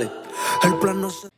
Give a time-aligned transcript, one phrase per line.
[0.00, 1.28] El plan no se.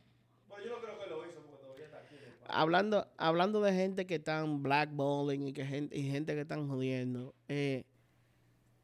[2.47, 7.33] hablando, hablando de gente que están blackballing y que gente, y gente que están jodiendo,
[7.49, 7.83] eh,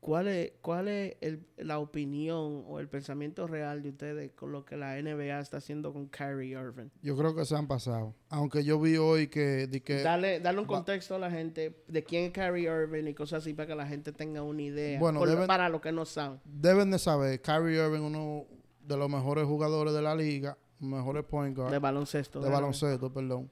[0.02, 4.66] ¿cuál es, cuál es el- la opinión o el pensamiento real de ustedes con lo
[4.66, 6.90] que la NBA está haciendo con Kyrie Irving?
[7.02, 8.13] Yo creo que se han pasado.
[8.30, 12.26] Aunque yo vi hoy que, que Dale, dale un contexto a la gente de quién
[12.26, 14.99] es Kyrie Irving y cosas así para que la gente tenga una idea.
[14.99, 16.41] Bueno, por- deben- para los que no saben.
[16.44, 18.48] deben de saber, Kyrie Irving, uno
[18.84, 21.71] de los mejores jugadores de la liga, mejores point guard.
[21.71, 22.40] De baloncesto.
[22.40, 23.52] de baloncesto, perdón.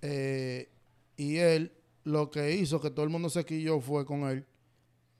[0.00, 0.70] Eh,
[1.16, 1.72] y él,
[2.04, 4.46] lo que hizo que todo el mundo se quilló fue con él,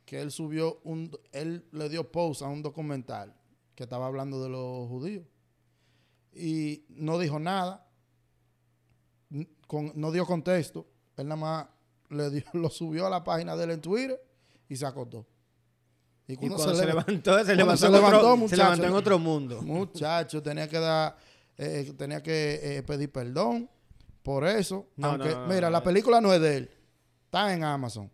[0.05, 3.34] que él subió un, él le dio post a un documental
[3.74, 5.24] que estaba hablando de los judíos.
[6.34, 7.87] Y no dijo nada,
[9.66, 11.66] con- no dio contexto, él nada más
[12.10, 14.20] le dio, lo subió a la página de él en Twitter
[14.68, 15.27] y se acostó.
[16.34, 18.62] Y cuando cuando se, leva- levantó, se levantó, se en otro- levantó, se muchacho.
[18.62, 19.62] levantó en otro mundo.
[19.62, 21.16] Muchacho, tenía que dar,
[21.57, 23.68] eh, tenía que eh, pedir perdón
[24.23, 24.88] por eso.
[24.96, 26.70] No, aunque, no, no, mira, la película no es de él.
[27.24, 28.10] Está en Amazon.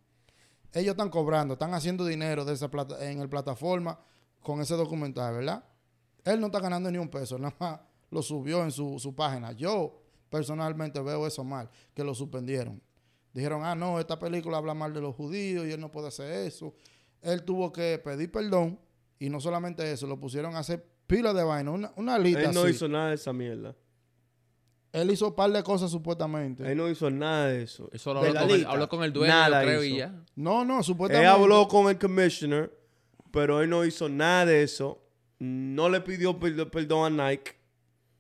[0.73, 3.99] Ellos están cobrando, están haciendo dinero de esa plata, en el plataforma
[4.43, 5.65] con ese documental, ¿verdad?
[6.25, 9.53] Él no está ganando ni un peso, nada más lo subió en su, su página.
[9.53, 12.81] Yo personalmente veo eso mal, que lo suspendieron.
[13.33, 16.31] Dijeron, ah, no, esta película habla mal de los judíos y él no puede hacer
[16.47, 16.75] eso.
[17.23, 18.79] Él tuvo que pedir perdón
[19.19, 22.55] y no solamente eso, lo pusieron a hacer pila de vaina, una, una lista Él
[22.55, 22.71] no así.
[22.71, 23.75] hizo nada de esa mierda.
[24.93, 26.71] Él hizo un par de cosas supuestamente.
[26.71, 27.91] Él no hizo nada de eso.
[27.93, 29.95] Eso lo De habló con, el, habló con el dueño, Nada yo creo, hizo.
[29.95, 30.15] y ya.
[30.35, 31.27] No, no, Él supuestamente.
[31.29, 32.73] habló con el commissioner,
[33.31, 35.03] pero él no hizo nada de eso.
[35.41, 37.53] No le pidió per- perdón a Nike.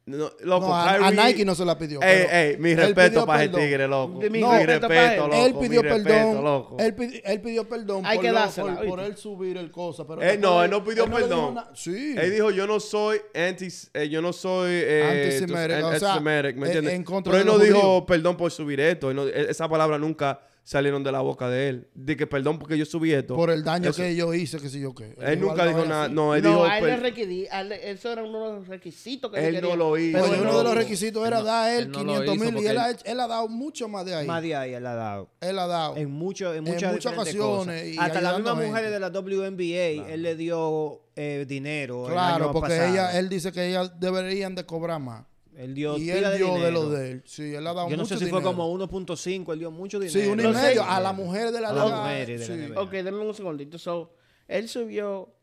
[0.08, 2.00] No, loco, No, a, a Kyrie- Nike no se la pidió.
[2.02, 3.66] Ey, ey, mi él respeto pidió para ese perdón.
[3.68, 4.18] tigre, loco.
[4.20, 5.16] De mi Mi respeto él.
[5.18, 5.34] loco.
[5.34, 6.04] él pidió mi perdón.
[6.06, 6.76] respeto, loco.
[6.78, 10.06] Él, pidi- él pidió perdón Hay por, que dársela, por- por él subir el cosa.
[10.06, 11.54] Pero Eh, no, después él no pidió le dijo perdón.
[11.54, 12.14] na- sí.
[12.18, 16.12] Él dijo, yo no soy anti, eh, yo no soy eh, Antisemitic, tú- o sea,
[16.14, 16.94] antisemitic, ¿me en- entiendes?
[16.94, 18.04] en contra Pero él no dijo judíos.
[18.06, 19.10] perdón por subir esto.
[19.10, 21.88] Él no- e- esa palabra nunca salieron de la boca de él.
[21.94, 23.34] De que perdón porque yo subí esto.
[23.34, 25.14] por el daño Eso- que yo hice, que sé yo qué.
[25.18, 26.08] Él nunca dijo nada.
[26.08, 26.64] No, él no, dijo.
[26.66, 29.48] a él le per- requerí, a él le- eso era uno de los requisitos que
[29.48, 30.18] Él no lo hizo.
[30.18, 32.44] Pero uno no- de los requisitos era no- dar él él no lo 500 hizo
[32.52, 34.26] mil y él, ha, hecho- él ha dado mucho más de ahí.
[34.26, 35.30] Más de ahí él ha dado.
[35.40, 35.96] Él ha dado.
[35.96, 40.22] En, mucho, en En muchas, ocasiones y Hasta las mismas mujeres de la WNBA, él
[40.22, 42.06] le dio eh, dinero.
[42.08, 42.92] el claro, año porque pasado.
[42.92, 45.24] ella, él dice que ellas deberían de cobrar más.
[45.58, 46.70] Él dio y él dio de, dinero.
[46.70, 47.22] lo de él.
[47.26, 49.98] Sí, él ha dado Yo no mucho sé si fue como 1.5, él dio mucho
[49.98, 50.20] dinero.
[50.20, 50.84] Sí, uno y medio.
[50.84, 52.72] A la mujer de la A mujeres de la sí.
[52.72, 52.80] NBA.
[52.80, 53.76] Ok, denme un segundito.
[53.76, 54.14] So,
[54.46, 55.34] él subió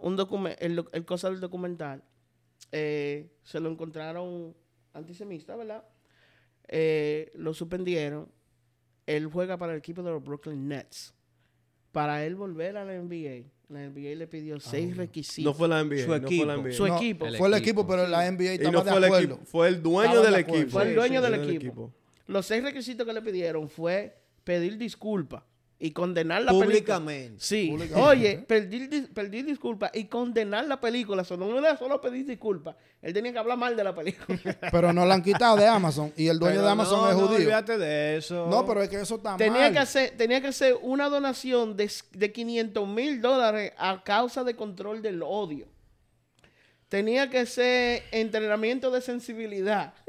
[0.00, 2.04] un documento, el, doc- el cosa del documental.
[2.72, 4.54] Eh, se lo encontraron
[4.92, 5.82] antisemita, ¿verdad?
[6.68, 8.30] Eh, lo suspendieron.
[9.06, 11.14] Él juega para el equipo de los Brooklyn Nets.
[11.90, 15.44] Para él volver a la NBA, la NBA le pidió seis requisitos.
[15.52, 15.96] No fue la NBA.
[16.04, 16.44] Su no fue la equipo.
[16.52, 16.72] NBA.
[16.72, 17.26] Su No, equipo.
[17.26, 19.34] El Fue el equipo, equipo, pero la NBA y estaba no fue de el acuerdo.
[19.34, 19.46] equipo.
[19.46, 20.70] Fue el dueño Estaba del equipo.
[20.70, 21.92] Fue el dueño del equipo.
[22.26, 25.42] Los seis requisitos que le pidieron fue pedir disculpas
[25.82, 26.66] y condenar la película.
[26.66, 27.36] Públicamente.
[27.38, 27.68] Sí.
[27.70, 28.08] Públicamente.
[28.10, 31.22] Oye, pedir, dis- pedir disculpas y condenar la película.
[31.22, 32.76] Eso no era solo pedir disculpas.
[33.00, 34.38] Él tenía que hablar mal de la película.
[34.70, 36.12] Pero no la han quitado de Amazon.
[36.18, 37.38] Y el dueño Pero de Amazon no, es no, judío.
[37.38, 38.46] olvídate de eso.
[38.50, 39.72] No, pero es que eso está tenía, mal.
[39.72, 44.54] que hacer, tenía que hacer una donación de, de 500 mil dólares a causa de
[44.54, 45.66] control del odio.
[46.90, 49.94] Tenía que hacer entrenamiento de sensibilidad.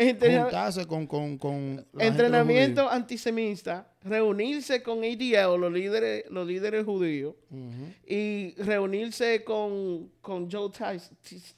[0.00, 7.34] Entrena- Juntarse con, con, con entrenamiento antisemita, reunirse con ADL, los líderes, los líderes judíos,
[7.50, 7.92] Ujú.
[8.06, 10.98] y reunirse con, con Joe Tsai,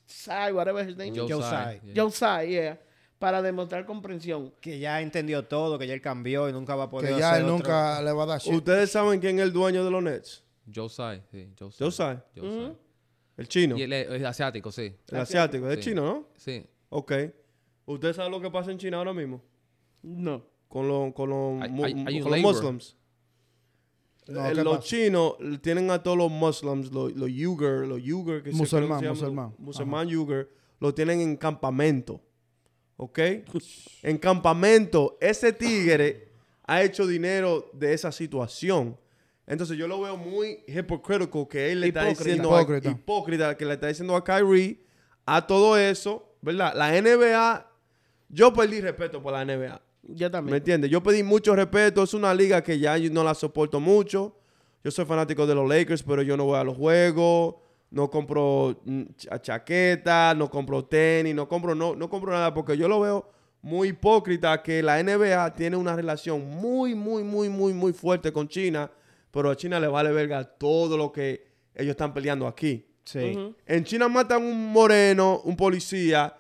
[0.06, 1.18] Tsai, whatever his name is.
[1.18, 1.94] Joe Joe Tsai, yeah.
[2.02, 2.80] Joe Tsai, yeah,
[3.20, 4.52] para demostrar comprensión.
[4.60, 7.30] Que ya entendió todo, que ya él cambió y nunca va a poder Que ya
[7.30, 8.54] hacer él otro- nunca le va a dar shit.
[8.54, 10.42] ¿Ustedes saben quién es el dueño de los Nets?
[10.74, 11.48] Joe Tsai, sí.
[11.56, 11.78] Joe Tsai.
[11.78, 12.18] Joe Tsai.
[12.36, 12.76] Joe Tsai.
[13.36, 13.78] El chino.
[13.78, 14.94] Y es, es asiático, sí.
[15.10, 15.68] El asiático.
[15.70, 15.90] Es Sí.
[15.90, 16.28] chino, ¿no?
[16.36, 16.66] Sí.
[16.90, 17.12] Ok.
[17.94, 19.42] ¿Ustedes saben lo que pasa en China ahora mismo?
[20.02, 20.44] No.
[20.68, 22.96] Con, los con, un con los muslims.
[24.28, 24.88] No, Eh, ¿qué los pasa?
[24.88, 29.04] chinos tienen a todos los muslims, los, los yugur, los yugur que se- Musulmán, se
[29.06, 29.54] llaman, musulmán.
[29.58, 30.48] musulmán yugur,
[30.80, 32.20] lo tienen en campamento.
[32.96, 33.18] ¿Ok?
[34.02, 35.18] en campamento.
[35.20, 36.28] Ese tigre
[36.64, 38.96] ha hecho dinero de esa situación.
[39.46, 42.24] Entonces yo lo veo muy hypocritical que él le está Hipócrita.
[42.24, 42.90] diciendo a- Hipócrita.
[42.90, 44.84] hipócrita que le está diciendo a Kyrie
[45.26, 46.72] a todo eso, ¿verdad?
[46.76, 47.68] La NBA,
[48.32, 49.80] yo perdí respeto por la NBA.
[50.08, 50.56] Yo ¿Me también.
[50.56, 50.90] entiendes?
[50.90, 52.02] Yo pedí mucho respeto.
[52.02, 54.36] Es una liga que ya yo no la soporto mucho.
[54.82, 57.54] Yo soy fanático de los Lakers, pero yo no voy a los juegos.
[57.90, 62.76] No compro mm, cha- chaquetas, no compro tenis, no compro, no, no compro nada porque
[62.76, 63.30] yo lo veo
[63.60, 68.48] muy hipócrita que la NBA tiene una relación muy, muy, muy, muy, muy fuerte con
[68.48, 68.90] China,
[69.30, 71.44] pero a China le vale verga todo lo que
[71.74, 72.84] ellos están peleando aquí.
[73.04, 73.38] Sí.
[73.66, 76.34] En China matan un moreno, un policía,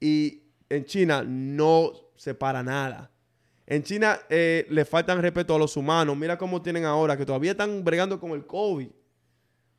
[0.00, 3.10] y en China no se para nada.
[3.66, 6.16] En China eh, le faltan respeto a los humanos.
[6.16, 8.88] Mira cómo tienen ahora, que todavía están bregando con el COVID.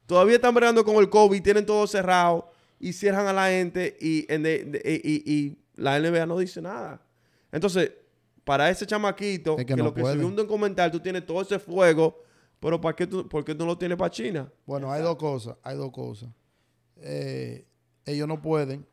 [0.06, 2.50] Todavía están bregando con el COVID, tienen todo cerrado
[2.80, 6.38] y cierran a la gente y, en de- de- y- y- y la NBA no
[6.38, 7.02] dice nada.
[7.52, 7.92] Entonces,
[8.44, 10.18] para ese chamaquito, Es que, que no lo que pueden.
[10.18, 12.22] subió un documental, tú tienes todo ese fuego,
[12.60, 14.52] pero ¿para qué tú, ¿por qué tú no lo tienes para China?
[14.66, 16.30] Bueno, hay dos cosas, hay dos cosas.
[16.98, 17.66] Eh,
[18.06, 18.86] ellos no pueden.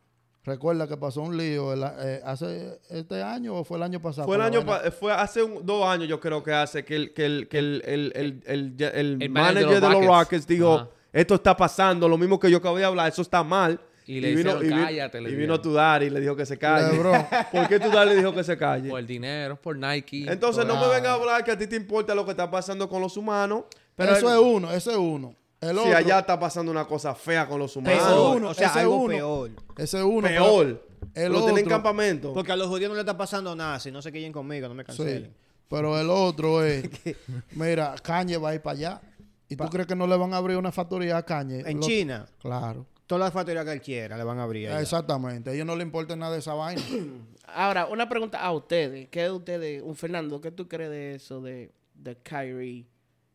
[0.45, 4.27] Recuerda que pasó un lío el- eh, hace este año o fue el año pasado.
[4.27, 7.15] Fue el año, pa- fue hace un- dos años yo creo que hace que el,
[7.15, 10.47] que el, que el, el, el, el- ya- el El manager, manager de los Rockets,
[10.47, 10.89] dijo, Ajá.
[11.15, 13.81] esto está pasando, lo mismo que yo acabo de hablar, eso está mal.
[14.07, 15.59] Y le vino, dijeron, y vi- "Cállate", le y vino.
[15.63, 16.93] Tudar y le dijo que se calle.
[16.93, 17.25] LeBron.
[17.51, 18.91] ¿Por qué Tudar le dijo que se calle?
[18.91, 20.27] Por el dinero, por Nike.
[20.31, 22.51] Entonces por- no me venga a hablar que a ti te importa lo que está
[22.51, 23.65] pasando con los humanos.
[23.97, 25.35] Pero eso es uno, eso es uno.
[25.65, 28.03] El si otro, allá está pasando una cosa fea con los humanos.
[28.03, 29.09] Peor, o sea, ese algo uno.
[29.15, 29.51] peor.
[29.77, 30.29] ese es uno.
[30.29, 30.87] Peor.
[31.15, 32.33] El lo tienen en campamento.
[32.33, 34.75] Porque a los judíos no le está pasando nada, si no se quillen conmigo, no
[34.75, 35.35] me Sí, cancelen.
[35.69, 36.89] pero el otro es,
[37.53, 39.01] mira, Kanye va a ir para allá.
[39.49, 41.61] ¿Y tú crees que no le van a abrir una factoría a Kanye?
[41.67, 42.87] En Lo- China, Claro.
[43.07, 44.69] todas las factorías que él quiera le van a abrir.
[44.69, 44.81] allá.
[44.81, 45.51] Exactamente.
[45.51, 46.83] A ellos no les importa nada de esa vaina.
[47.55, 49.09] Ahora, una pregunta a ustedes.
[49.11, 52.87] ¿Qué de ustedes, un Fernando, qué tú crees de eso de, de Kyrie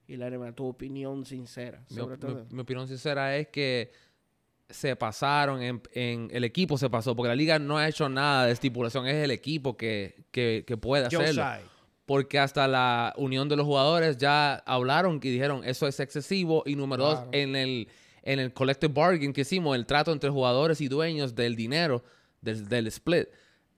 [0.09, 0.51] y la NBA?
[0.53, 2.45] Tu opinión sincera sobre mi- todo.
[2.49, 3.91] mi opinión sincera es que
[4.69, 8.45] se pasaron, en, en- el equipo se pasó, porque la liga no ha hecho nada
[8.45, 11.43] de estipulación, es el equipo que, que, que puede hacerlo.
[12.05, 16.63] Porque hasta la unión de los jugadores ya hablaron y dijeron eso es excesivo.
[16.65, 17.87] Y número dos, en el,
[18.23, 22.03] en el collective bargain que hicimos, el trato entre jugadores y dueños del dinero,
[22.41, 23.27] del, del split,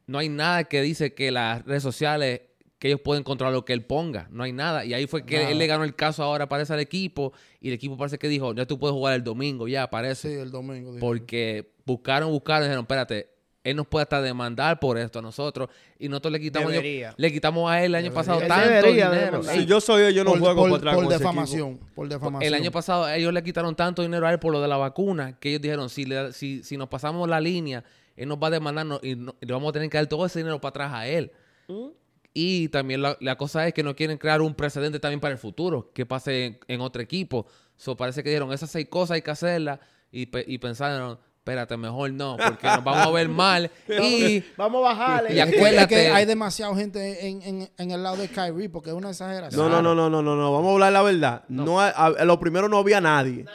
[0.08, 2.42] no hay nada que dice que las redes sociales,
[2.82, 4.28] que ellos pueden controlar lo que él ponga.
[4.32, 4.84] No hay nada.
[4.86, 5.52] Y ahí fue que Nada.
[5.52, 7.32] él le ganó el caso ahora, parece al equipo.
[7.60, 10.30] Y el equipo parece que dijo, ya tú puedes jugar el domingo, ya parece.
[10.34, 10.92] Sí, el domingo.
[10.96, 11.00] dijo.
[11.06, 13.30] Porque buscaron, buscaron y dijeron, espérate,
[13.64, 15.70] él nos puede hasta demandar por esto a nosotros.
[16.00, 18.16] Y nosotros le quitamos, le quitamos a él el año Debería.
[18.20, 19.44] pasado Él tanto debería dinero.
[19.44, 21.80] Si yo soy él, yo no por, juego por- por defamación.
[21.94, 22.42] Por defamación.
[22.42, 25.38] El año pasado ellos le quitaron tanto dinero a él por lo de la vacuna
[25.40, 27.84] que ellos dijeron, si, le- si, si nos pasamos la línea,
[28.16, 30.08] él nos va a demandar no- y, no- y le vamos a tener que dar
[30.08, 31.32] todo ese dinero para atrás a él.
[31.68, 31.90] ¿Mm?
[32.34, 35.38] Y también la, la cosa es que no quieren crear un precedente también para el
[35.38, 37.46] futuro, que pase en, en otro equipo.
[37.76, 39.80] So, parece que dijeron, esas seis cosas hay que hacerlas
[40.12, 43.70] y, pe- y pensaron, espérate, mejor no, porque nos vamos a ver mal.
[43.90, 45.32] y Vamos a bajarle.
[45.32, 48.70] Y que- acuérdate- es que hay demasiada gente en, en- en el lado de Kyrie
[48.70, 49.62] porque es una exageración.
[49.62, 50.52] No, no, no, no, no, no, no.
[50.54, 51.44] Vamos a hablar la verdad.
[51.50, 51.82] No.
[51.82, 53.46] hay- a, a lo primero no había nadie.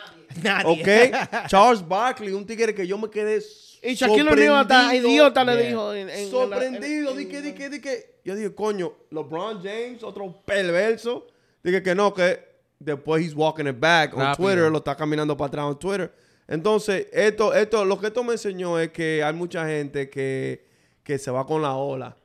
[0.43, 0.67] Nadie.
[0.67, 1.47] ¿Ok?
[1.49, 3.41] Charles Barkley, un tigre que yo me quedé
[3.87, 5.09] Y Shaquille O'Neal hasta sorprendido.
[5.11, 5.95] idiota le dijo.
[5.95, 7.11] en- en- sorprendido.
[7.13, 8.15] en- Dije, dije, dije.
[8.25, 11.27] Yo dije, coño, LeBron James, otro perverso.
[11.63, 12.41] Dije que no, que
[12.79, 14.49] después he's walking it back on Rápido.
[14.49, 16.13] Twitter, lo está caminando para atrás en Twitter.
[16.49, 20.65] Entonces, esto, esto, lo que esto me enseñó es que hay mucha gente que,
[21.03, 22.17] que se va con la ola.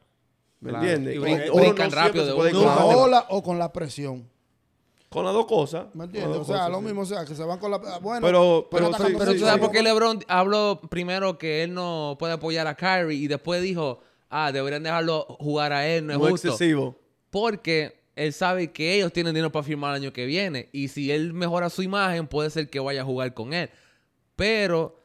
[0.59, 0.85] ¿Me Claro.
[0.85, 1.15] entiendes?
[1.15, 2.97] Y Uno- brin- uno brincan siempre rápido de con Con la la ola.
[2.97, 4.29] ola o con la presión.
[5.11, 5.87] Con las dos cosas.
[5.93, 6.37] ¿Me entiendes?
[6.37, 6.85] O sea, cosas, lo sí.
[6.85, 7.77] mismo, o sea, que se van con la...
[7.99, 9.59] Bueno, Pero- pero sí, Pero sí, tú sabes sí.
[9.59, 13.99] por qué LeBron habló primero que él no puede apoyar a Kyrie y después dijo,
[14.29, 16.47] ah, deberían dejarlo jugar a él, no es Muy justo.
[16.47, 16.95] excesivo.
[17.29, 20.69] Porque él sabe que ellos tienen dinero para firmar el año que viene.
[20.71, 23.69] Y si él mejora su imagen, puede ser que vaya a jugar con él.
[24.37, 25.00] Pero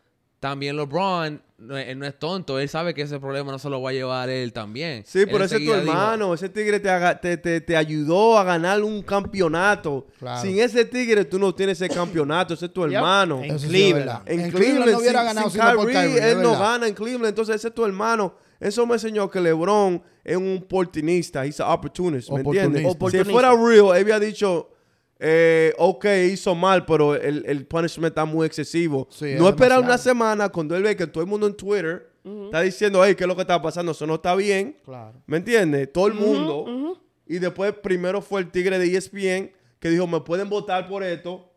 [0.48, 2.58] también LeBron, no es- él no es tonto.
[2.60, 5.02] Él sabe que ese problema no se lo va a llevar él también.
[5.04, 6.34] Sí, Él pero ese es tu dijo, hermano.
[6.34, 10.06] Ese tigre te, haga- te, te- te ayudó a ganar un campeonato.
[10.18, 10.42] Claro.
[10.42, 12.54] Sin ese tigre tú no tienes ese campeonato.
[12.54, 13.42] Ese es tu hermano.
[13.42, 14.22] En sí Cleveland.
[14.26, 16.94] En, En Cleveland, Cleveland no hubiera sin- ganado sin por Kyrie, él no gana en
[16.94, 17.26] Cleveland.
[17.26, 18.34] Entonces ese es tu hermano.
[18.60, 21.44] Eso me enseñó que LeBron es un oportunista.
[21.44, 22.30] He's an opportunist.
[22.30, 22.86] ¿Me entiendes?
[23.10, 24.70] Si fuera real, él había dicho...
[25.18, 29.08] Eh, ok, hizo mal, pero el, el punishment está muy excesivo.
[29.10, 32.10] Sí, es no esperar una semana cuando él ve que todo el mundo en Twitter
[32.46, 33.92] está diciendo, hey, ¿qué es lo que está pasando?
[33.92, 34.76] Eso no está bien.
[34.84, 35.14] Claro.
[35.26, 35.92] ¿Me entiendes?
[35.92, 37.00] Todo el mundo.
[37.26, 41.50] Y después primero fue el tigre de ESPN que dijo, me pueden votar por esto.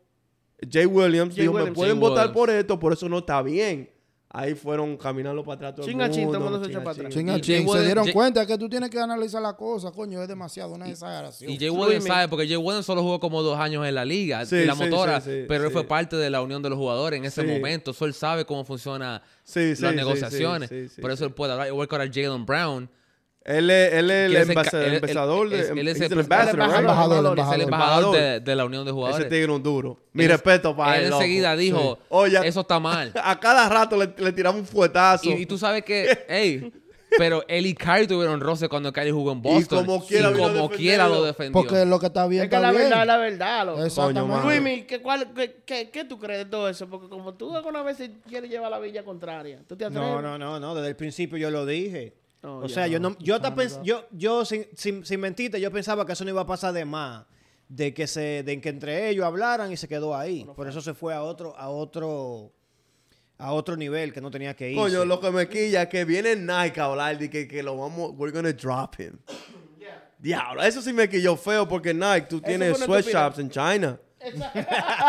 [0.69, 2.33] Jay Williams Jay dijo, me pueden Jay votar Williams.
[2.37, 3.89] por esto, por eso no está bien.
[4.31, 6.15] Ahí fueron caminando para atrás todo el Chinga, mundo.
[6.15, 7.01] chin, todo el mundo se chinga, echa para chin.
[7.07, 7.13] atrás.
[7.15, 10.73] Chinga, chin, se dieron cuenta que tú tienes que analizar la cosa, coño, es demasiado,
[10.75, 11.51] una exageración.
[11.51, 11.99] Y Jay Miguel.
[12.03, 14.75] sabe, porque Jay Williams solo jugó como dos años en la liga, Sí, en la
[14.75, 17.25] sí, motora, sí, sí, pero él fue parte de la unión de los jugadores en
[17.25, 17.47] ese Sí.
[17.47, 17.91] momento.
[17.91, 20.69] So, él sabe cómo funciona Sí, sí, las sí, negociaciones.
[20.69, 21.67] sí, sí, sí, Por eso él puede hablar.
[21.69, 22.87] Igual que ahora Jalen Brown.
[23.45, 25.59] Él es, él es el es embajador, él- él- embajador de...
[25.59, 27.61] es- él es el?
[27.61, 29.25] Embajador, Es de, de la unión de jugadores.
[29.25, 29.97] Ese tigre es un duro.
[30.13, 31.21] Mi Él- respeto para Él él, loco.
[31.21, 33.11] enseguida dijo, Oye, eso está mal.
[33.23, 35.29] A cada rato le, le tiramos un fuetazo.
[35.29, 36.71] Y, y tú sabes que, hey,
[37.17, 39.83] Pero él y Kyrie tuvieron roce cuando Kyrie jugó en Boston.
[39.85, 41.53] como quiera y como quiera lo defendió.
[41.53, 42.83] Porque lo que está bien Es que está la bien.
[42.89, 43.83] verdad, la verdad, loco.
[43.83, 44.45] Exactamente.
[44.45, 46.87] Luismi, ¿qué, cuál, qué, qué, qué tú crees de todo eso?
[46.87, 50.07] Porque como tú alguna vez quieres llevar la villa contraria, ¿tú te atreves?
[50.07, 50.75] No, no, no, no.
[50.75, 52.13] Desde el principio yo lo dije.
[52.43, 55.71] Oh, o sea, yo no, yo, hasta pens- yo, yo sin, sin, sin mentirte, yo
[55.71, 57.25] pensaba que eso no iba a pasar de más,
[57.67, 60.45] de que se, de que entre ellos hablaran y se quedó ahí.
[60.55, 62.51] Por eso se fue a otro, a otro,
[63.37, 64.77] a otro nivel que no tenía que ir.
[64.77, 67.77] Coño, lo que me quilla es que viene Nike a hablar de que, que lo
[67.77, 69.17] vamos, we're gonna drop him.
[70.17, 73.99] Diablo, eso sí me quilló feo porque Nike, tú tienes sweatshops en China.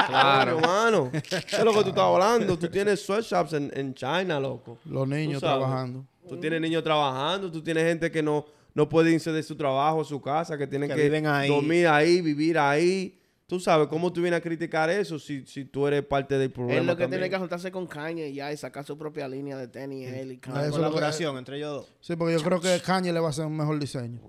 [0.06, 0.58] Claro.
[0.58, 1.10] hermano.
[1.12, 2.56] Es lo que tú estás hablando.
[2.56, 4.78] Tú tienes sweatshops en, en China, loco.
[4.84, 6.04] Los niños trabajando.
[6.30, 10.00] Tú tienes niños trabajando, tú tienes gente que no, no puede irse de su trabajo
[10.00, 11.48] a su casa, que tienen Que que, viven ahí.
[11.48, 13.16] dormir ahí, vivir ahí.
[13.46, 16.80] Tú sabes, ¿cómo tú vienes a criticar eso si, si tú eres parte del problema
[16.80, 17.20] Él lo que también?
[17.22, 20.38] tiene que juntarse con Kanye ya y sacar su propia línea de tenis, él y
[20.38, 20.60] Kanye.
[20.60, 21.92] es lo colaboración entre ellos dos.
[22.00, 24.20] Sí, porque yo creo que Kanye le va a hacer un mejor diseño.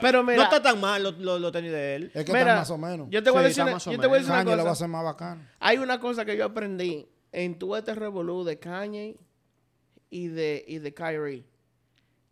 [0.00, 2.10] Pero no mira, está tan mal lo, lo, lo tenis de él.
[2.14, 3.08] Es que mira, está más o menos.
[3.10, 4.50] yo te voy a Sí, decir, está una- yo te voy a decir una Kanye
[4.50, 4.72] le va a cosa.
[4.72, 5.42] hacer más bacano.
[5.60, 9.16] Hay una cosa que yo aprendí en todo este revolú de Kanye
[10.10, 11.44] y de, y de Kyrie.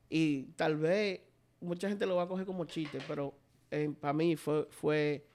[0.08, 1.20] Y tal vez
[1.60, 3.34] mucha gente lo va a coger como chiste, pero
[4.00, 5.26] para mí fue, fue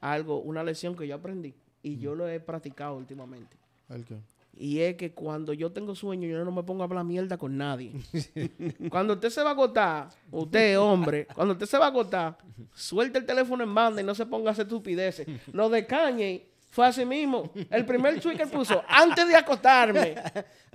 [0.00, 1.54] algo, una lección que yo aprendí.
[1.82, 3.56] Y yo lo he practicado últimamente.
[3.88, 4.16] ¿El qué?
[4.56, 7.56] Y es que cuando yo tengo sueño, yo no me pongo a hablar mierda con
[7.56, 7.92] nadie.
[8.90, 12.38] cuando usted se va a agotar, usted, hombre, cuando usted se va a agotar,
[12.72, 15.26] suelte el teléfono en banda y no se ponga a hacer estupideces.
[15.52, 17.52] Lo de Kanye fue así mismo.
[17.70, 20.16] El primer tweet que él puso, antes de acostarme.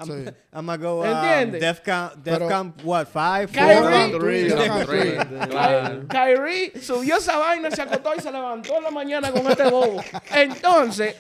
[0.02, 0.12] Sí.
[0.54, 1.60] I'm gonna go um, ¿Entiendes?
[1.60, 4.18] Defcon, Pero- Defcon, what, five, four?
[4.18, 4.50] Three,
[4.86, 5.18] three.
[5.50, 6.08] Claro.
[6.08, 10.02] Kyrie subió esa vaina, se acostó y se levantó en la mañana con este bobo.
[10.34, 11.18] Entonces,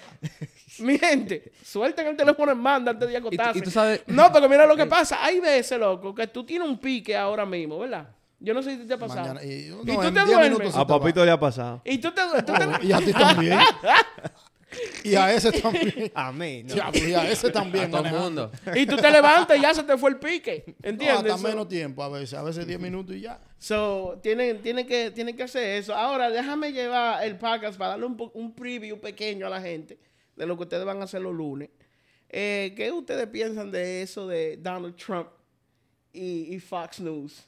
[0.79, 3.59] mi gente, suelten el teléfono en banda antes de acostarse.
[3.59, 5.21] y tú sabes- No, porque mira lo que pasa.
[5.25, 8.07] Hay veces, loco, que tú tienes un pique ahora mismo, ¿verdad?
[8.39, 9.19] Yo no sé si te ha pasado.
[9.33, 9.43] Mañana.
[9.43, 10.73] Y, no, tú en te 10 duermes?
[10.73, 10.87] A.
[10.87, 11.81] Papito le ha pasado.
[11.83, 12.21] Y tú te...
[12.43, 13.59] tú te- Y a ti también.
[15.03, 16.11] y a ese también.
[16.15, 16.73] A mí, no.
[16.73, 17.89] Diablo, y a ese A también.
[17.91, 18.51] todo el mundo.
[18.75, 20.63] y tú te levantas y ya se te fue el pique.
[20.83, 21.31] No, ¿Entiendes?
[21.33, 22.33] hasta So- menos tiempo a veces.
[22.37, 23.39] A veces 10 minutos y ya.
[23.57, 25.95] So, tienen, tienen, que, tienen que hacer eso.
[25.95, 29.97] Ahora, déjame llevar el podcast para darle un, un preview pequeño a la gente
[30.35, 31.69] de lo que ustedes van a hacer los lunes.
[32.29, 35.29] Eh, ¿Qué ustedes piensan de eso de Donald Trump
[36.13, 37.43] y, y Fox News?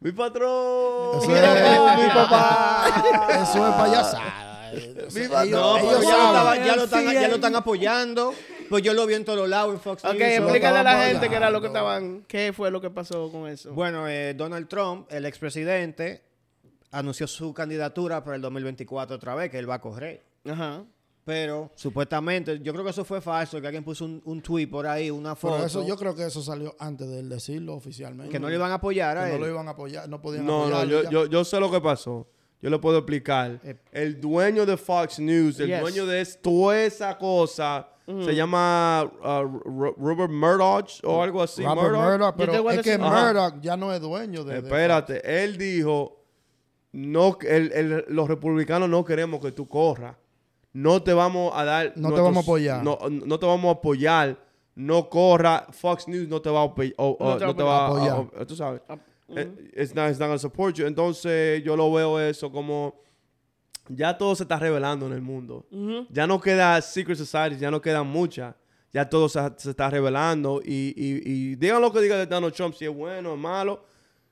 [0.00, 1.18] Mi patrón.
[1.18, 3.42] Eso Mi es- papá, mi papá.
[3.42, 4.47] Eso es payasada.
[4.72, 5.14] Ellos-
[5.50, 8.34] No, ellos ya lo, ya, están, Sí, ya lo están apoyando.
[8.68, 10.20] Pues yo lo vi en todos lados en Fox Ok, News.
[10.36, 13.30] so- explícale a la gente qué era lo que estaban, qué fue lo que pasó
[13.32, 13.72] con eso.
[13.72, 16.22] Bueno, eh, Donald Trump, el expresidente,
[16.90, 20.22] anunció su candidatura para el 2024 otra vez, que él va a correr.
[20.46, 20.84] Ajá.
[21.24, 24.86] Pero supuestamente, yo creo que eso fue falso, que alguien puso un, un tweet por
[24.86, 28.32] ahí, una foto, Pero eso, yo creo que eso salió antes de él decirlo oficialmente.
[28.32, 29.40] que no le iban a apoyar Que a no él.
[29.42, 31.80] lo iban a apoyar, no podían No, no, apoyarlo yo, yo, yo sé lo que
[31.82, 32.26] pasó.
[32.60, 33.60] Yo le puedo explicar.
[33.62, 33.76] Eh.
[33.92, 35.80] El dueño de Fox News, el Yes.
[35.80, 39.42] dueño de toda esa cosa, se llama uh,
[39.98, 41.62] Robert Murdoch o algo así.
[41.62, 42.00] Robert Murdoch.
[42.02, 43.26] Murdoch, Yo te pero es que Ajá.
[43.26, 44.54] Murdoch ya no es dueño de...
[44.54, 46.24] de Espérate, él dijo,
[46.92, 50.16] no, el- el- los republicanos no queremos que tú corras.
[50.72, 51.92] No te vamos a dar...
[51.96, 52.82] No te vamos a apoyar.
[52.82, 54.38] No, no te vamos a apoyar.
[54.74, 55.66] No corra.
[55.70, 56.94] Fox News no te va a apoyar.
[56.98, 58.46] No te va no te a va a apoyar.
[58.46, 58.80] Tú sabes.
[59.36, 60.86] Eh, It's not, it's not gonna support you.
[60.86, 62.94] Entonces yo lo veo eso como...
[63.90, 65.66] Ya todo se está revelando en el mundo.
[66.10, 68.54] Ya no queda Secret Society, ya no quedan muchas.
[68.92, 70.60] Ya todo se, se está revelando.
[70.62, 73.40] Y, y, y digan lo que diga de Donald Trump, si es bueno o es
[73.40, 73.82] malo.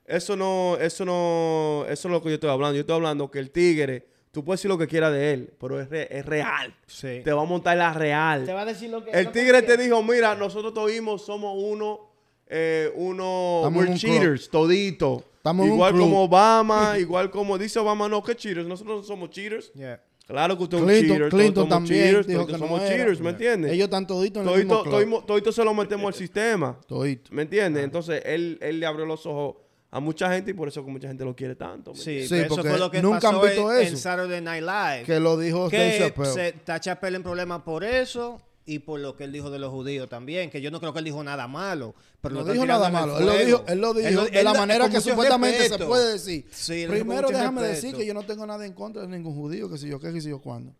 [0.05, 2.75] Eso no, eso no, eso no es lo que yo estoy hablando.
[2.75, 5.81] Yo estoy hablando que el tigre, tú puedes decir lo que quieras de él, pero
[5.81, 6.75] es, re- es real.
[6.85, 7.21] Sí.
[7.23, 8.45] Te va a montar la real.
[8.45, 9.09] Te va a decir lo que...
[9.09, 12.06] El lo que tigre te dijo, mira, nosotros todimos somos uno,
[12.49, 15.23] eh, uno, Estamos en we're un cheaters, todito.
[15.37, 19.29] Estamos un igual como Obama, igual como dice Obama, no, que cheaters, nosotros no somos
[19.29, 19.71] cheaters.
[19.73, 20.01] Yeah.
[20.25, 23.29] Claro que usted es un Clinton, cheater, Clinton también cheaters, dijo que somos cheaters, ¿me
[23.29, 23.71] entiendes?
[23.71, 24.93] Ellos están toditos en el mismo Todito, club.
[25.09, 27.29] todito, todito se lo metemos al sistema, Todito.
[27.33, 27.83] ¿me entiendes?
[27.85, 29.55] Entonces, él, él le abrió los ojos
[29.89, 31.93] a mucha gente y por eso que mucha gente lo quiere tanto.
[31.93, 33.91] ¿me Sí, Sí, pero eso porque fue lo que nunca han pasó visto en, eso.
[33.93, 35.03] en Saturday Night Live.
[35.05, 36.33] Que lo dijo Dave que Chappelle.
[36.33, 39.71] se está Chappelle en problemas por eso y por lo que él dijo de los
[39.71, 41.95] judíos también, que yo no creo que él dijo nada malo.
[42.21, 43.17] Pero No dijo nada malo.
[43.17, 45.83] Él lo dijo, él lo dijo de él la manera que supuestamente respeto.
[45.85, 46.45] se puede decir.
[46.51, 47.75] Sí, Primero déjame respeto.
[47.87, 50.11] decir que yo no tengo nada en contra de ningún judío, que si yo qué,
[50.13, 50.75] que si yo cuándo.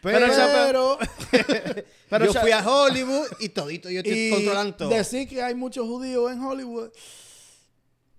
[0.00, 0.98] Pero, Pero,
[2.08, 4.88] Pero yo fui a Hollywood y todito yo estoy controlando todo.
[4.88, 6.90] decir que hay muchos judíos en Hollywood,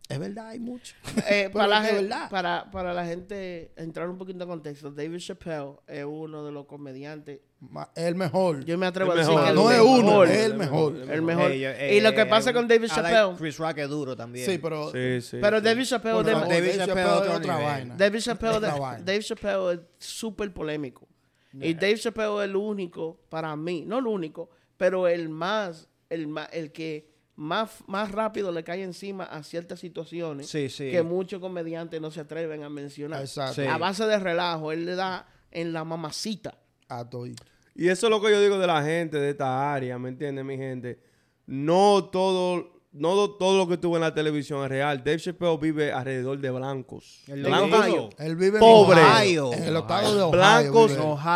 [0.10, 0.96] Es verdad, hay mucho.
[1.30, 2.30] Eh, para, la es gen- verdad.
[2.30, 6.66] para, para la gente entrar un poquito en contexto, David Chappelle es uno de los
[6.66, 7.40] comediantes.
[7.62, 8.66] Ma- El mejor.
[8.66, 9.48] Yo me atrevo El a decir mejor.
[9.50, 10.96] que no es uno, es el mejor.
[11.10, 11.52] El mejor.
[11.52, 14.16] Ey, y lo eh, que pasa eh, con David like Chappelle, Chris Rock es duro
[14.16, 14.46] también.
[14.46, 14.92] Sí, pero.
[14.92, 15.38] Sí, sí.
[15.42, 15.64] pero sí.
[15.64, 17.96] David Chappelle, favor, David Chappelle Chappelle es otra vaina.
[17.98, 19.04] David Chappelle, Otra de- vaina.
[19.06, 21.08] Dave Chappelle es súper polémico.
[21.54, 26.28] Y Dave Chappelle es el único, para mí, no el único, pero el más, el
[26.28, 30.92] más, el que más, más rápido le cae encima a ciertas situaciones Sí, sí.
[30.92, 33.22] que muchos comediantes no se atreven a mencionar.
[33.22, 33.56] Exacto.
[33.56, 33.68] Sí.
[33.68, 36.58] A base de relajo, él le da en la mamacita.
[36.90, 37.44] A todito.
[37.76, 40.46] Y eso es lo que yo digo de la gente de esta área, ¿me entiendes,
[40.46, 41.00] mi gente?
[41.48, 45.00] No todo, no todo lo que tuvo en la televisión es real.
[45.04, 47.24] Dave Chappelle vive alrededor de blancos.
[47.28, 48.10] El de blancos, Ohio.
[48.20, 49.02] Él vive Pobre.
[49.02, 49.54] en Ohio.
[49.54, 50.32] En el estado de Ohio.
[50.32, 50.92] blancos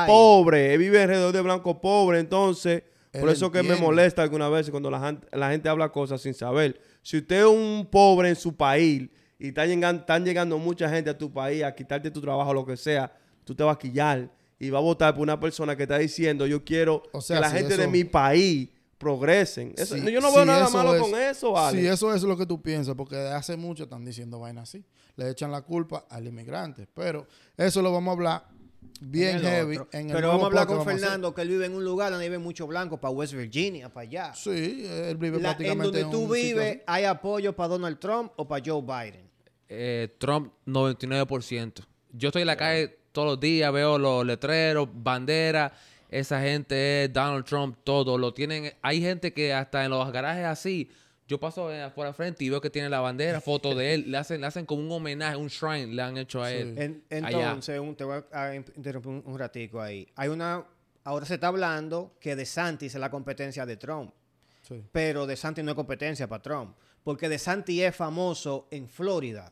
[0.06, 0.74] pobres.
[0.74, 2.20] Él vive alrededor de blancos pobres.
[2.22, 6.22] Entonces, por eso que me molesta algunas veces cuando la, gente- la gente habla cosas
[6.22, 6.80] sin saber.
[7.02, 9.10] Si usted es un pobre en su país
[9.40, 12.66] y está llegando, están llegando mucha gente a tu país a quitarte tu trabajo lo
[12.66, 13.12] que sea,
[13.44, 16.46] tú te vas a quillar y vas a votar por una persona que está diciendo
[16.48, 19.74] yo quiero O sea, que la si gente de mi país progresen.
[19.78, 21.80] Eso- yo no veo nada malo es- con eso, ¿vale?
[21.80, 24.84] Si eso es lo que tú piensas, porque de hace mucho están diciendo vainas así.
[25.16, 26.88] Le echan la culpa al inmigrante.
[26.94, 28.44] Pero eso lo vamos a hablar
[29.02, 29.78] bien En el heavy.
[29.78, 29.90] otro.
[30.00, 30.84] En el Pero vamos a hablar con.
[30.86, 34.08] Fernando, que él vive en un lugar donde vive mucho blanco, para West Virginia, para
[34.08, 34.34] allá.
[34.34, 36.80] Sí, él vive La- en prácticamente donde tú vives.
[36.88, 39.30] ¿hay apoyo para Donald Trump o para Joe Biden?
[39.70, 41.84] Eh, Trump, 99%.
[42.14, 45.72] Yo estoy en la calle todos los días, veo los letreros, banderas.
[46.10, 48.18] Esa gente es Donald Trump, todo.
[48.18, 48.72] Lo tienen.
[48.82, 50.90] Hay gente que hasta en los garajes así.
[51.28, 54.12] Yo paso eh, al frente y veo que tiene la bandera, foto de él.
[54.12, 56.76] Le hacen, le hacen como un homenaje, un shrine le han hecho a él.
[56.78, 60.08] En- entonces, un- te voy a in- interrumpir un, un ratico ahí.
[60.16, 60.66] Hay una...
[61.04, 64.14] Ahora se está hablando que DeSantis es la competencia de Trump.
[64.62, 64.84] Sí.
[64.92, 66.76] Pero DeSantis no es competencia para Trump.
[67.04, 69.52] Porque DeSantis es famoso en Florida.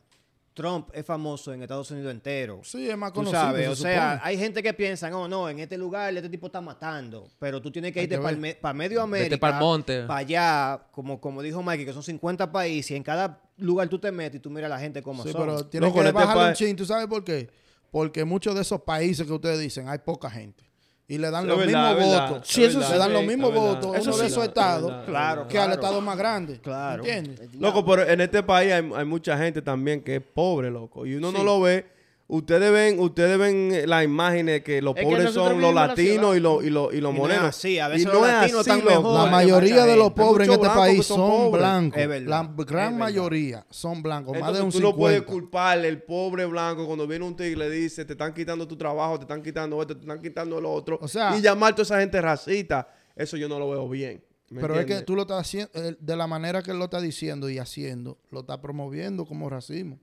[0.56, 2.60] Trump es famoso en Estados Unidos entero.
[2.64, 3.40] Sí, es más Tú conocido.
[3.42, 4.20] sabes, se o sea, supone.
[4.24, 7.70] hay gente que piensa, no, no, en este lugar este tipo está matando, pero tú
[7.70, 8.74] tienes que Hay irte para ver.
[8.74, 10.04] medio América, pa'l monte.
[10.04, 13.98] para allá, como, como dijo Mikey, que son 50 países, y en cada lugar tú
[13.98, 15.42] te metes y tú miras a la gente como Sí, son.
[15.42, 16.74] pero tienes Loco, que este bajarle un chin.
[16.74, 17.50] ¿Tú sabes por qué?
[17.90, 20.64] Porque muchos de esos países que ustedes dicen hay poca gente.
[21.08, 22.48] Y le dan Sí, los verdad, mismos verdad, votos.
[22.48, 23.66] Sí, eso le dan los mismos verdad.
[23.74, 24.20] votos a Eso uno sí.
[24.22, 25.80] de esos Es estados Claro, es que al claro.
[25.80, 26.60] estado más grande.
[26.60, 27.04] Claro.
[27.04, 27.54] ¿Entiendes?
[27.54, 31.06] Loco, pero en este país hay, hay mucha gente también que es pobre, loco.
[31.06, 31.86] Y uno no lo ve.
[32.28, 36.40] Ustedes ven, ustedes ven eh, las imágenes que los Es pobres son los latinos y
[36.40, 37.44] los, y los, y los Y no morenos.
[37.44, 39.24] así, a Y veces no los es latinos así, están mejor.
[39.24, 42.02] La mayoría de los pobres en este país son blancos.
[42.24, 44.32] La gran mayoría son blancos.
[44.32, 44.96] más de Entonces, un tú no 50.
[44.98, 48.66] puedes culparle el pobre blanco cuando viene un tigre y le dice, te están quitando
[48.66, 50.98] tu trabajo, te están quitando esto, te están quitando lo otro.
[51.00, 54.24] O sea- y llamar a toda esa gente racista, eso yo no lo veo bien.
[54.48, 56.84] ¿me Pero es que tú lo estás haciendo, eh, de la manera que él lo
[56.86, 60.00] está diciendo y haciendo, lo está promoviendo como racismo.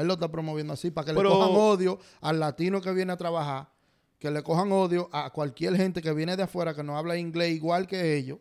[0.00, 3.12] Él lo está promoviendo así, para que Pero- le cojan odio al latino que viene
[3.12, 3.68] a trabajar,
[4.18, 7.52] que le cojan odio a cualquier gente que viene de afuera que no habla inglés
[7.54, 8.38] igual que ellos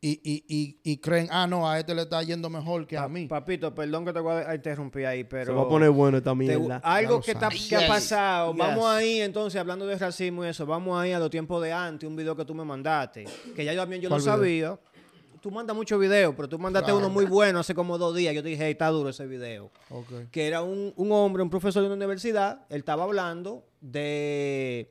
[0.00, 3.08] y, y, y, y creen, ah, no, a este le está yendo mejor que a
[3.08, 3.26] mí.
[3.26, 5.46] Papito, perdón que te voy a interrumpir ahí, pero...
[5.46, 6.76] Se va a poner bueno esta te- mierda.
[6.84, 7.66] algo que, está- sabes.
[7.66, 8.50] que ha Yes, pasado.
[8.52, 8.58] yes.
[8.58, 12.06] Vamos ahí, entonces, hablando de racismo y eso, vamos ahí a los tiempos de antes,
[12.06, 13.24] un video que tú me mandaste,
[13.56, 14.78] que ya yo también yo lo sabía.
[15.44, 17.00] Tú mandas muchos videos, pero tú mandaste Claro.
[17.00, 18.34] uno muy bueno hace como dos días.
[18.34, 19.70] Yo te dije, "Hey, está duro ese video.
[20.30, 24.90] Que era un, un hombre, un profesor de una universidad, él estaba hablando de,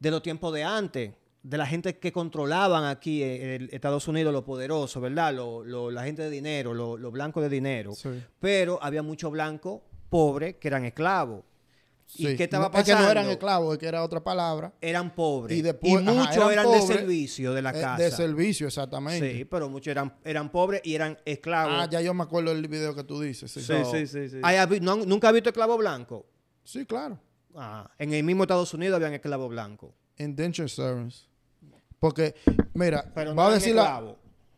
[0.00, 4.44] de los tiempos de antes, de la gente que controlaban aquí en Estados Unidos, los
[4.44, 5.34] poderosos, ¿verdad?
[5.34, 7.92] Lo- lo- la gente de dinero, lo- los blancos de dinero.
[7.92, 8.08] Sí.
[8.40, 11.44] Pero había muchos blancos pobres que eran esclavos.
[12.14, 12.92] ¿Y qué estaba No, pasando?
[12.92, 14.72] Es que no eran esclavos, es que era otra palabra.
[14.80, 15.56] Eran pobres.
[15.56, 18.02] Y Y, después, ajá, muchos eran de servicio de la Eh, casa.
[18.02, 19.32] De servicio, exactamente.
[19.34, 21.74] Sí, pero muchos eran, eran pobres y eran esclavos.
[21.76, 23.50] Ah, ya yo me acuerdo del video que tú dices.
[23.50, 24.36] Sí, Sí, sí, sí, sí.
[24.42, 26.26] ¿Hay habi- no han- ¿Nunca has visto esclavo blanco?
[26.64, 27.18] Sí, claro.
[27.54, 29.90] Ah, en el mismo Estados Unidos habían esclavos blancos.
[30.18, 31.28] Indenture servants.
[31.98, 32.34] Porque,
[32.74, 33.82] mira, Pero va no a eran decir la...
[33.82, 34.16] esclavos.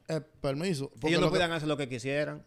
[0.08, 0.90] Eh, permiso.
[1.02, 2.44] Ellos no podían hacer lo que quisieran.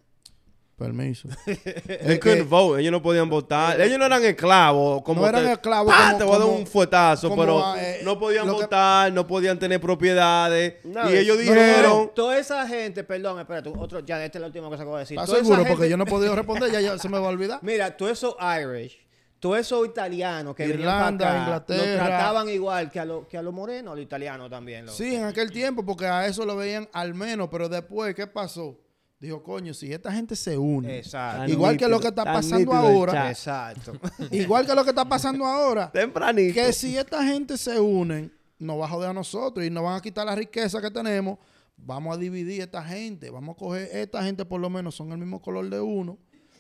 [0.78, 1.28] Permiso.
[1.46, 3.82] They couldn't vote, ellos no podían votar.
[3.82, 5.02] Ellos no eran esclavos.
[5.02, 7.82] Como No eran te- esclavos como- te voy a dar un fuetazo, como, pero ah,
[7.82, 10.76] eh, no podían lo que- votar, no podían tener propiedades.
[10.86, 12.12] No, y ellos no, no, no, dijeron...
[12.14, 15.00] Toda esa gente, perdón, espérate, otro, ya esta es la última cosa que voy a
[15.00, 15.18] decir.
[15.18, 15.56] ¿Estás seguro?
[15.58, 17.58] gente- Porque yo no he podido responder, ya, ya se me va a olvidar.
[17.64, 19.00] Mira, todos esos Irish,
[19.40, 21.86] todos esos italianos que Irlanda, venían para acá, Inglaterra.
[21.98, 24.88] los trataban igual que a, los que a los morenos, a los italianos también.
[24.90, 28.78] Sí, en aquel tiempo, porque a eso lo veían al menos, pero después, ¿qué pasó?
[29.20, 31.52] Dijo, coño, si esta gente se une, Exacto.
[31.52, 33.32] igual que lo que está Tan pasando nítido el ahora, chat.
[33.32, 33.94] Exacto.
[34.32, 36.54] igual que lo que está pasando ahora, Tempranito.
[36.54, 39.96] que si esta gente se unen, nos va a joder a nosotros y nos van
[39.96, 41.40] a quitar la riqueza que tenemos.
[41.78, 43.30] Vamos a dividir esta gente.
[43.30, 46.18] Vamos a coger esta gente, por lo menos son el mismo color de uno.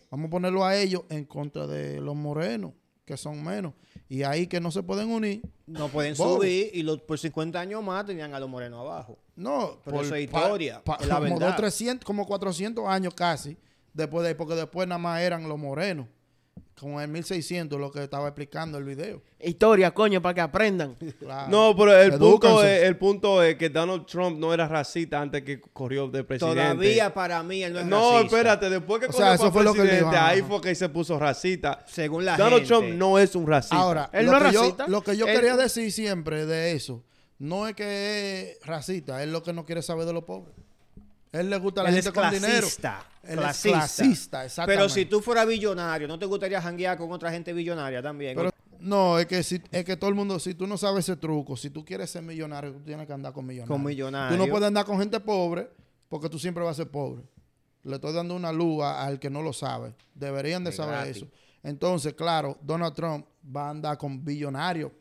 [0.09, 2.71] Vamos a ponerlo a ellos en contra de los morenos,
[3.07, 3.73] que son menos.
[4.09, 5.41] Y ahí que no se pueden unir.
[5.65, 6.35] No pueden Bobo.
[6.35, 9.17] subir y los, por 50 años más tenían a los morenos abajo.
[9.37, 11.47] No, Pero eso es historia, es la como, verdad.
[11.47, 13.57] dos, 300, como 400 años casi,
[13.93, 16.05] después de ahí, porque después nada más eran los morenos.
[16.79, 19.23] Como en 1600, lo que estaba explicando el video.
[19.39, 20.95] Historia, coño, para que aprendan.
[21.19, 21.49] Claro.
[21.49, 25.41] No, pero el punto, es, el punto es que Donald Trump no era racista antes
[25.41, 26.61] que corrió de presidente.
[26.61, 28.25] Todavía para mí él no es No, racista.
[28.37, 31.83] espérate, después que O corrió sea, para presidente, dijo, ahí fue que se puso racista.
[31.87, 32.67] Según la Donald gente.
[32.67, 33.75] Trump no es un racista.
[33.77, 34.87] Ahora, Él lo, no que es yo, racista.
[34.87, 37.03] lo que yo Él- quería decir siempre de eso,
[37.39, 40.53] no es que es racista, es lo que no quiere saber de los pobres.
[41.39, 42.59] Él le gusta a la Él gente es con dinero.
[42.61, 43.05] clasista.
[43.23, 43.69] Él clasista.
[43.69, 44.77] es clasista, exactamente.
[44.83, 48.35] Pero si tú fueras billonario, ¿no te gustaría janguear con otra gente billonaria también?
[48.35, 51.17] Pero- no, es que, si, es que todo el mundo, si tú no sabes ese
[51.17, 53.75] truco, si tú quieres ser millonario, tú tienes que andar con millonarios.
[53.75, 54.39] Con millonarios.
[54.39, 55.69] Tú no puedes andar con gente pobre
[56.09, 57.23] porque tú siempre vas a ser pobre.
[57.83, 59.95] Le estoy dando una luz al que no lo sabe.
[60.13, 61.17] Deberían de saber gratis.
[61.17, 61.27] eso.
[61.63, 64.91] Entonces, claro, Donald Trump va a andar con billonarios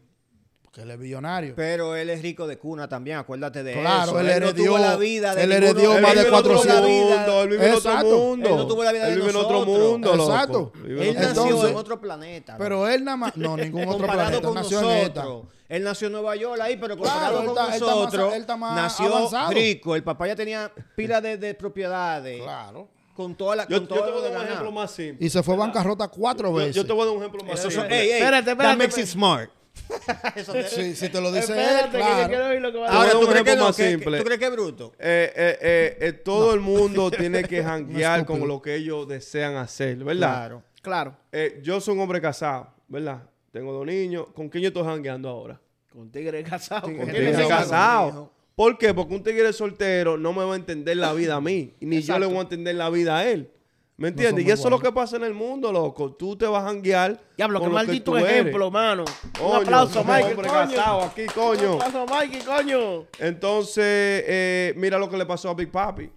[0.76, 1.54] porque él es billonario.
[1.56, 4.20] Pero él es rico de cuna también, acuérdate de Claro, eso.
[4.20, 6.52] él no heredó- tuvo la vida de él ninguno- Él más vive de en otro
[6.54, 6.90] 400.
[6.90, 8.48] mundo, él vive en otro mundo.
[8.50, 10.30] Él no tuvo la vida de Él vive en otro mundo, loco.
[10.32, 10.72] Exacto.
[10.84, 12.56] Vive en Él otro nació Entonces- en otro planeta.
[12.58, 15.22] Pero él nada más, no, ningún otro comparado planeta, con nació en esta.
[15.24, 15.52] nosotros.
[15.68, 17.96] Él nació en Nueva York ahí, pero Claro, comparado él con está- él está más-
[17.96, 19.50] nosotros, él está más nació avanzado.
[19.52, 19.96] rico.
[19.96, 22.42] El papá ya tenía pila de, de propiedades.
[22.42, 22.88] Claro.
[23.16, 23.66] Con toda la.
[23.66, 25.26] Yo, con yo te voy a dar de un ejemplo más simple.
[25.26, 26.76] Y se fue a bancarrota cuatro Yo, veces.
[26.76, 27.86] yo te voy a dar un ejemplo más simple.
[28.00, 29.12] ey, Espérate, that espérate, makes it espérate.
[29.12, 29.50] smart.
[30.36, 32.28] Eso te- Sí, si te lo dice Espérate, él, que yo claro.
[32.28, 33.64] quiero oír lo que va a Ahora, ¿tú crees que ejemplo no?
[33.66, 34.18] más ¿Qué- simple.
[34.18, 34.92] ¿Tú crees que es bruto?
[34.98, 38.40] Eh, eh, eh, eh, todo el mundo tiene que janguear estúpido.
[38.40, 40.28] con lo que ellos desean hacer, ¿verdad?
[40.36, 40.62] Claro.
[40.82, 41.16] Claro.
[41.32, 43.22] Eh, yo soy un hombre casado, ¿verdad?
[43.50, 44.26] Tengo dos niños.
[44.34, 45.60] ¿Con quién yo estoy jangueando ahora?
[45.92, 46.86] Con tigre casado.
[46.88, 48.32] Tigre ¿con tigre le casado.
[48.54, 48.94] ¿Por qué?
[48.94, 51.74] Porque un tigre soltero no me va a entender la vida a mí.
[51.80, 53.50] Ni yo le voy a entender la vida a él.
[53.98, 54.44] ¿Me entiendes?
[54.46, 56.12] y eso es lo que pasa en el mundo, loco.
[56.12, 57.18] Tú te vas a janguear.
[57.36, 59.04] Diablo, qué que maldito ejemplo, mano.
[59.38, 60.34] Coño, Un aplauso, Mike.
[60.34, 61.00] coño.
[61.02, 61.72] aquí, Un coño.
[61.80, 63.06] aplauso, Mikey, coño.
[63.18, 63.84] Entonces,
[64.26, 66.10] eh, mira lo que le pasó a Big Papi.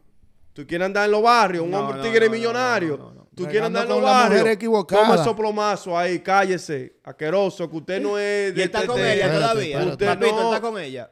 [0.52, 2.98] Tú quieres andar en los barrios, un No, hombre no, tigre millonario.
[2.98, 3.28] no, no, no.
[3.34, 4.46] Tú quieres andar en los barrios.
[4.48, 5.02] equivocada.
[5.04, 6.98] Toma esos plomazos ahí, cállese.
[7.06, 9.80] Asqueroso, que usted no es ¿Y él está de- con de- ella todavía?
[9.84, 10.06] espérate.
[10.06, 10.42] Papito, No.
[10.42, 11.12] ¿él está con ella?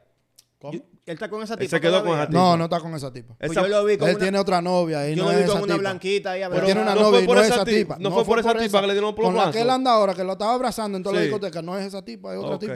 [0.58, 0.78] ¿Cómo?
[1.08, 2.38] ¿Él está con esa Él tipa se quedó con esa tipa.
[2.38, 3.34] No, no está con esa tipa.
[3.38, 5.36] Pues Esa- yo lo vi con Él una, tiene otra novia y yo no lo
[5.38, 5.78] vi es con esa una tipa.
[5.78, 6.38] blanquita ahí.
[6.40, 6.66] Él hablando.
[6.66, 7.96] tiene una no fue novia y por no es esa tipa.
[7.98, 9.52] No fue por esa tipa que le dieron Con la plomazo.
[9.52, 12.04] que él anda ahora, que lo estaba abrazando en toda la discoteca, no es esa
[12.04, 12.74] tipa, es otra Ok, tipa.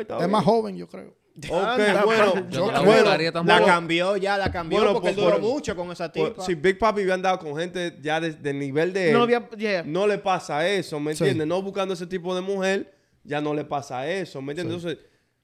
[0.00, 0.30] está Es bien.
[0.30, 1.14] más joven, yo creo.
[1.50, 2.48] Ok, Anda, bueno.
[2.50, 6.10] Yo bueno, La cambió ya, la cambió Bueno, porque él duró por- mucho con esa
[6.10, 6.42] tipa.
[6.44, 9.48] si Big Papi hubiera andado con gente ya de- del nivel de él, No había.
[9.56, 9.84] yeah.
[9.86, 11.22] no le pasa eso, ¿me Sí.
[11.22, 11.46] entiendes?
[11.46, 14.76] No buscando ese tipo de mujer, ya no le pasa eso, ¿me entiendes?
[14.82, 14.98] Entonces,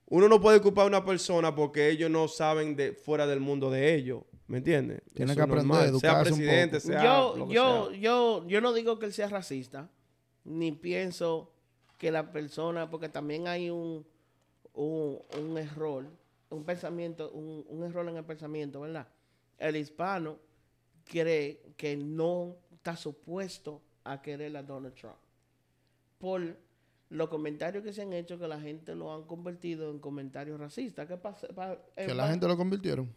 [0.07, 3.71] uno no puede culpar a una persona porque ellos no saben de fuera del mundo
[3.71, 5.03] de ellos, ¿me entiendes?
[5.15, 5.89] Tiene que aprender, normal.
[5.89, 6.87] educarse Sea un presidente, poco.
[6.93, 7.99] sea yo, lo que yo, sea.
[7.99, 9.91] yo, yo no digo que él sea racista,
[10.45, 11.53] ni pienso
[11.99, 14.07] que la persona, porque también hay un,
[14.75, 16.07] un, un error,
[16.51, 19.09] un pensamiento, un, un error en el pensamiento, ¿verdad?
[19.59, 20.39] El hispano
[21.05, 25.17] cree que no está supuesto a querer a Donald Trump.
[26.19, 26.57] Por
[27.15, 31.07] los comentarios que se han hecho que la gente lo han convertido en comentarios racistas.
[31.07, 31.47] ¿Qué pasa?
[31.55, 33.09] Pa- eh, Que la pa- gente lo convirtieron.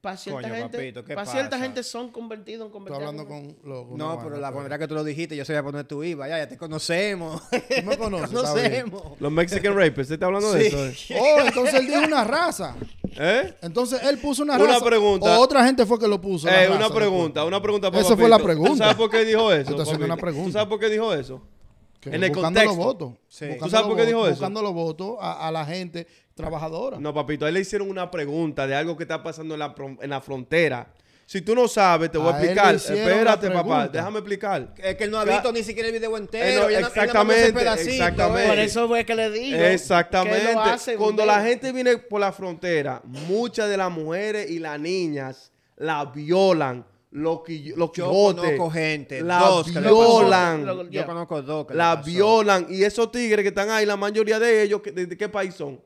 [0.00, 3.08] para cierta Coño, gente, papito, ¿qué para cierta gente son convertidos en Estoy comentarios.
[3.08, 3.88] hablando con los.
[3.98, 6.28] No, pero la manera que tú lo dijiste, yo sabía por dónde tú ibas.
[6.28, 7.42] Ya, ya te conocemos.
[7.50, 9.02] Tú me conoces, conocemos.
[9.20, 10.86] Los Mexican Rapists, ¿usted está hablando de eso?
[10.86, 11.18] eh?
[11.20, 12.76] Oh, entonces él dijo una raza.
[13.18, 13.54] ¿Eh?
[13.62, 14.84] Entonces él puso una, Una raza.
[14.84, 15.38] pregunta.
[15.38, 16.48] O otra gente fue que lo puso.
[16.48, 18.70] Eh, raza una pregunta, una pregunta para Esa fue la pregunta.
[18.72, 19.82] ¿Tú sabes por qué dijo eso?
[19.82, 20.46] Estoy una pregunta.
[20.46, 21.42] ¿Tú sabes por qué dijo eso?
[22.14, 22.68] En el buscando contexto.
[22.68, 23.12] los votos.
[23.28, 23.44] Sí.
[23.46, 24.40] Buscando ¿Tú sabes los por qué dijo votos, eso?
[24.40, 26.98] Buscando los votos a, a la gente trabajadora.
[27.00, 29.74] No, papito, a él le hicieron una pregunta de algo que está pasando en la,
[29.74, 30.92] pro- en la frontera.
[31.28, 32.74] Si tú no sabes, te voy a, A explicar.
[32.76, 34.72] Espérate, papá, déjame explicar.
[34.76, 36.68] Es que él no ha visto ni siquiera el video Eh, entero.
[36.68, 38.44] no, más exactamente, exactamente.
[38.44, 38.48] eh.
[38.48, 39.58] Por eso fue que le digo.
[39.58, 40.46] Exactamente.
[40.46, 44.60] Que lo hace Cuando la gente viene por la frontera, muchas de las mujeres y
[44.60, 46.86] las niñas la violan.
[47.10, 50.64] Los, qui- los Yo conozco gente, La dos que le violan.
[50.66, 50.82] pasó.
[50.82, 52.06] Lo- Yo conozco dos que le La pasó.
[52.10, 52.66] violan.
[52.68, 55.74] Y esos tigres que están ahí, la mayoría de ellos, ¿de, de qué país son?
[55.74, 55.82] Los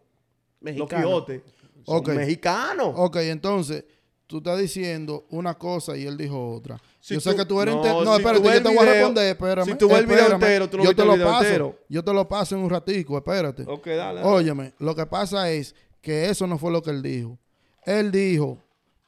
[0.60, 1.06] Mexicano.
[1.06, 1.42] Quijotes.
[1.86, 2.08] Son Ok.
[2.08, 2.92] mexicanos.
[2.96, 3.84] Ok, entonces,
[4.26, 6.80] tú estás diciendo una cosa y él dijo otra.
[7.00, 7.74] Si yo sé tú- que tú eres...
[7.76, 9.64] no, No, si espérate, yo el te voy a video- responder, espérame.
[9.66, 11.44] si tú ves el video entero, tú no yo te el lo video paso.
[11.44, 11.78] entero.
[11.88, 13.64] Yo te lo paso en un ratico, espérate.
[13.66, 14.20] Ok, dale.
[14.20, 14.22] dale.
[14.24, 17.38] Óyeme, lo que pasa es que eso no fue lo que él dijo.
[17.84, 18.58] Él dijo,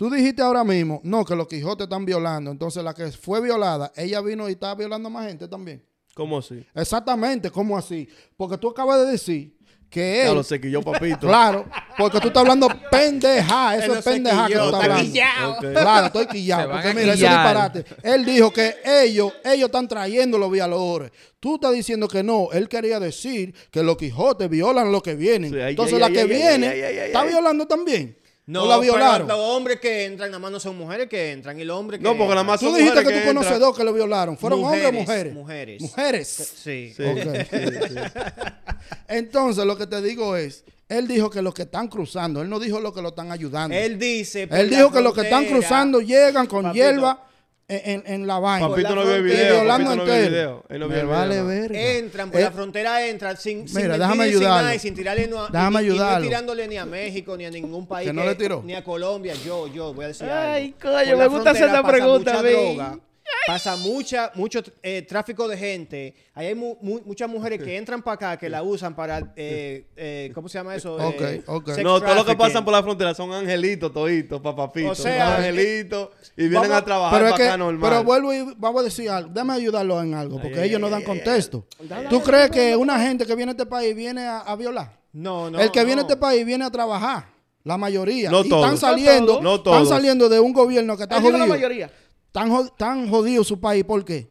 [0.03, 2.51] tú dijiste ahora mismo, no, que los Quijotes están violando.
[2.51, 5.81] Entonces la que fue violada, ella vino y estaba violando a más gente también.
[6.13, 6.67] ¿Cómo así?
[6.75, 8.09] Exactamente, ¿cómo así?
[8.37, 9.57] Porque tú acabas de decir
[9.89, 10.35] que Ya él...
[10.35, 11.21] lo sé que yo, papito.
[11.29, 15.13] Claro, porque tú estás hablando pendeja, eso Él es pendeja que tú estás está hablando.
[15.13, 15.59] quillado.
[15.61, 16.71] Claro, estoy quillado.
[16.73, 17.45] Porque mira, quillar.
[17.45, 17.85] disparate.
[18.03, 21.13] Él dijo que ellos, ellos están trayendo los violadores.
[21.39, 22.49] Tú estás diciendo que no.
[22.51, 25.53] Él quería decir que los Quijotes violan los que vienen.
[25.53, 27.29] Sí, ay, Entonces ay, la ay, que ay, viene ay, ay, ay, está ay.
[27.29, 28.19] violando también.
[28.45, 29.29] No, la violaron.
[29.29, 32.05] los hombres que entran nada más no son mujeres que entran y los hombres que
[32.05, 34.37] No, porque nada más Tú son dijiste que, tú conoces dos que lo violaron.
[34.37, 35.33] ¿Fueron hombres o mujeres?
[35.33, 35.81] Mujeres.
[35.81, 36.53] Mujeres.
[36.57, 36.93] Sí.
[39.09, 42.59] Entonces lo que te digo es, él dijo que los que están cruzando, él no
[42.59, 43.77] dijo los que lo están ayudando.
[43.77, 44.49] Él dice.
[44.49, 46.85] por Él dijo que los que están cruzando llegan con Papito.
[46.85, 47.25] hierba
[47.85, 48.69] en, en- la vaina.
[48.69, 49.55] Papito no vio el video.
[49.57, 50.65] violando Papito no vio el video.
[50.69, 51.47] Él no vio Me el vale video.
[51.47, 51.81] verga.
[51.81, 54.63] Entran por Eh, la frontera, entran sin, sin Mira, déjame sin ayudarlo.
[54.63, 56.27] nada y sin tirarle no, Déjame y- y no ayudarlo.
[56.29, 58.63] tirándole ni a México ni a ningún país ¿Que no le tiró?
[58.65, 60.97] ni a Colombia yo yo voy a decir Ay, algo.
[60.99, 62.99] coño, me la gusta hacer pasa pregunta, mucha droga,
[63.47, 68.01] pasa mucha mucho eh, tráfico de gente ahí hay mu- mu- muchas mujeres que entran
[68.03, 71.69] para acá que la usan para eh, eh, cómo se llama eso Ok, Eh, ok.
[71.83, 74.99] No, todo lo que pasan por la frontera son angelitos toditos, papapitos.
[75.01, 77.91] O sea, angelitos y vienen vamos- a trabajar Pero, es para que, acá normal.
[77.91, 79.31] pero vuelvo y vamos a decir algo.
[79.33, 81.67] Déjame ayudarlo en algo, porque Ay, ellos no dan ay, contexto.
[82.11, 85.01] ¿Tú crees que una gente que viene a este país viene a, a violar?
[85.15, 87.27] no no el que viene a este país viene a trabajar.
[87.65, 88.29] La mayoría.
[88.29, 88.65] No y todos.
[88.65, 89.89] están saliendo, No están todos.
[89.89, 91.55] saliendo de un gobierno que está Él dijo la jodido.
[91.55, 91.91] mayoría.
[92.33, 93.85] Tan, tan jodido su país.
[93.85, 94.31] ¿Por qué?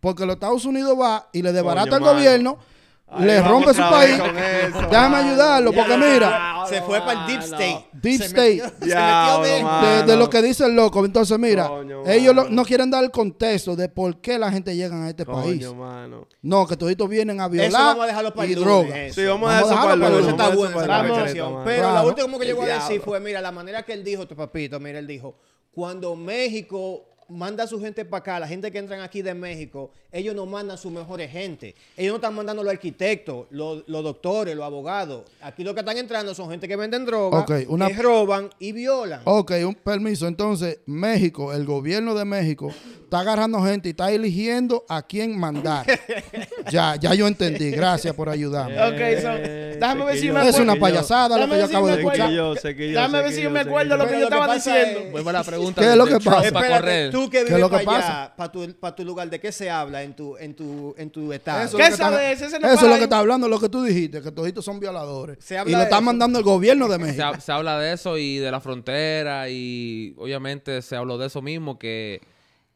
[0.00, 2.14] Porque los Estados Unidos va y le desbarata Coño, al mano.
[2.18, 2.58] gobierno,
[3.06, 4.14] Ahí le rompe su país.
[4.14, 5.16] eso, Déjame mano.
[5.28, 8.56] ayudarlo, porque mira, se fue para el deep state Deep Se state.
[8.62, 11.04] metió- se Diablo, metió de, de lo que dice el loco.
[11.04, 14.74] Entonces, mira, Coño, ellos lo- no quieren dar el contexto de por qué la gente
[14.74, 15.70] llega a este país.
[15.74, 16.26] Mano.
[16.42, 19.04] No, que toditos vienen a eso violar vamos a dejarlo para y droga.
[19.04, 19.20] eso.
[19.20, 21.50] Sí, vamos a Vamos a dejar eso para el dejarlo Eso está eso para conversación.
[21.52, 22.02] lunes, Pero Claro.
[22.02, 24.34] lo último que yo voy a decir fue, mira, la manera que él dijo, tu
[24.34, 25.36] papito, mira, él dijo,
[25.72, 29.90] cuando México manda a su gente para acá, la gente que entran aquí de México,
[30.12, 31.74] ellos no mandan sus mejores gente.
[31.96, 35.22] Ellos no están mandando los arquitectos, los, los doctores, los abogados.
[35.40, 38.72] Aquí lo que están entrando son gente que venden droga, Ok, una- que roban y
[38.72, 39.22] violan.
[39.24, 40.26] Ok, un permiso.
[40.28, 45.84] Entonces, México, el gobierno de México, está agarrando gente y está eligiendo a quién mandar.
[46.70, 47.70] ya, ya yo entendí.
[47.70, 48.74] Gracias por ayudarme.
[48.80, 50.62] Ok, so, déjame ver si me es acuerdo.
[50.72, 52.30] una payasada lo que yo acabo me de escuchar.
[52.76, 55.00] Déjame ver si yo, me acuerdo lo que yo estaba diciendo.
[55.00, 55.80] es- Vuelvo a la pregunta.
[55.82, 56.30] ¿Qué es lo que pasa?
[56.30, 57.10] para Espérate, correr.
[57.14, 58.22] Tú que es vives lo que para pasa?
[58.24, 61.10] allá, para tu, pa' tu lugar, ¿de qué se habla en tu, en tu, en
[61.10, 61.62] tu estado?
[61.64, 62.32] Eso ¿Qué es lo que sabes?
[62.32, 62.98] está- Ese no Eso es lo ahí.
[62.98, 65.38] que está hablando, lo que tú dijiste, que toditos son violadores.
[65.40, 66.02] Se y habla lo de está eso.
[66.04, 67.24] mandando el gobierno de México.
[67.40, 71.78] se habla de eso y de la frontera y obviamente se habló de eso mismo
[71.78, 72.20] que,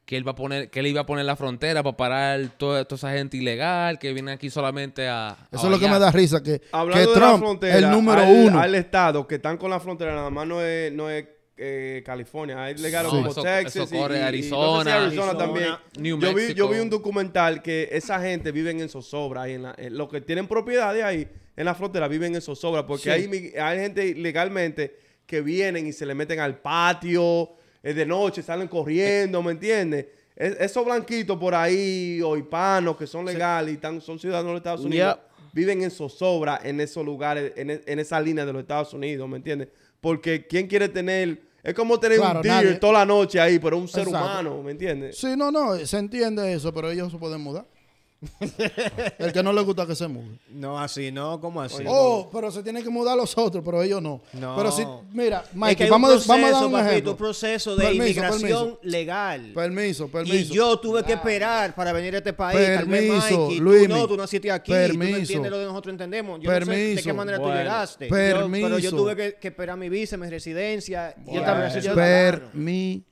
[0.04, 2.84] que él va a poner que él iba a poner la frontera para parar toda,
[2.86, 5.98] toda esa gente ilegal que viene aquí solamente a, a Eso es lo que me
[5.98, 8.58] da risa, que, Hablando que de la Trump, frontera, el número al, uno.
[8.60, 11.26] Al estado que están con la frontera, nada más no es, no es
[11.58, 14.96] eh, California, hay lugares No, como Texas eso y- corre y- y no sé si
[14.96, 15.68] Arizona, también.
[15.98, 19.62] New yo, vi, yo vi un documental que esa gente vive en zozobra ahí en
[19.64, 23.10] la, en los que tienen propiedades ahí en la frontera viven en zozobra porque Sí.
[23.10, 27.50] hay, hay gente legalmente que vienen y se le meten al patio
[27.82, 30.06] eh, de noche, salen corriendo, ¿me entiendes?
[30.36, 34.52] Es- esos blanquitos por ahí o hispanos que son legales y están, son ciudadanos de
[34.52, 35.48] los Estados Unidos Yeah.
[35.52, 39.36] viven en zozobra en esos lugares, en, en esa línea de los Estados Unidos, ¿me
[39.38, 39.68] entiendes?
[40.00, 41.40] Porque ¿quién quiere tener?
[41.62, 44.24] Es como tener Claro, un deer nadie- toda la noche ahí, pero un ser Exacto.
[44.26, 45.18] humano, ¿me entiendes?
[45.18, 47.66] Sí, no, no, se entiende eso, pero ellos se pueden mudar.
[49.18, 50.38] El que no le gusta que se mude.
[50.50, 51.84] No, así, no, ¿cómo así?
[51.86, 54.20] Oh, pero se tienen que mudar los otros, pero ellos no.
[54.32, 54.56] No.
[54.56, 57.10] Pero si, mira, Es que Mikey, hay vamos, a- vamos a dar un papito, ejemplo.
[57.12, 58.78] un proceso de Permiso, inmigración permiso.
[58.82, 59.52] legal.
[59.54, 60.34] Permiso, permiso.
[60.52, 62.58] Y yo tuve que esperar para venir a este país.
[62.58, 63.86] Tal vez Permiso, Mikey, Luismi.
[63.88, 64.72] tú no, tú naciste aquí.
[64.72, 65.16] Tú no Permiso.
[65.18, 66.40] entiendes lo que nosotros entendemos.
[66.40, 67.04] Yo no sé de Permiso.
[67.04, 67.58] qué manera tú Bueno.
[67.58, 68.04] llegaste.
[68.08, 68.66] Yo- Permiso.
[68.66, 71.14] pero yo tuve que, que esperar mi visa, mi residencia.
[71.26, 71.94] y Yo también, yo-.
[71.94, 73.04] Permiso.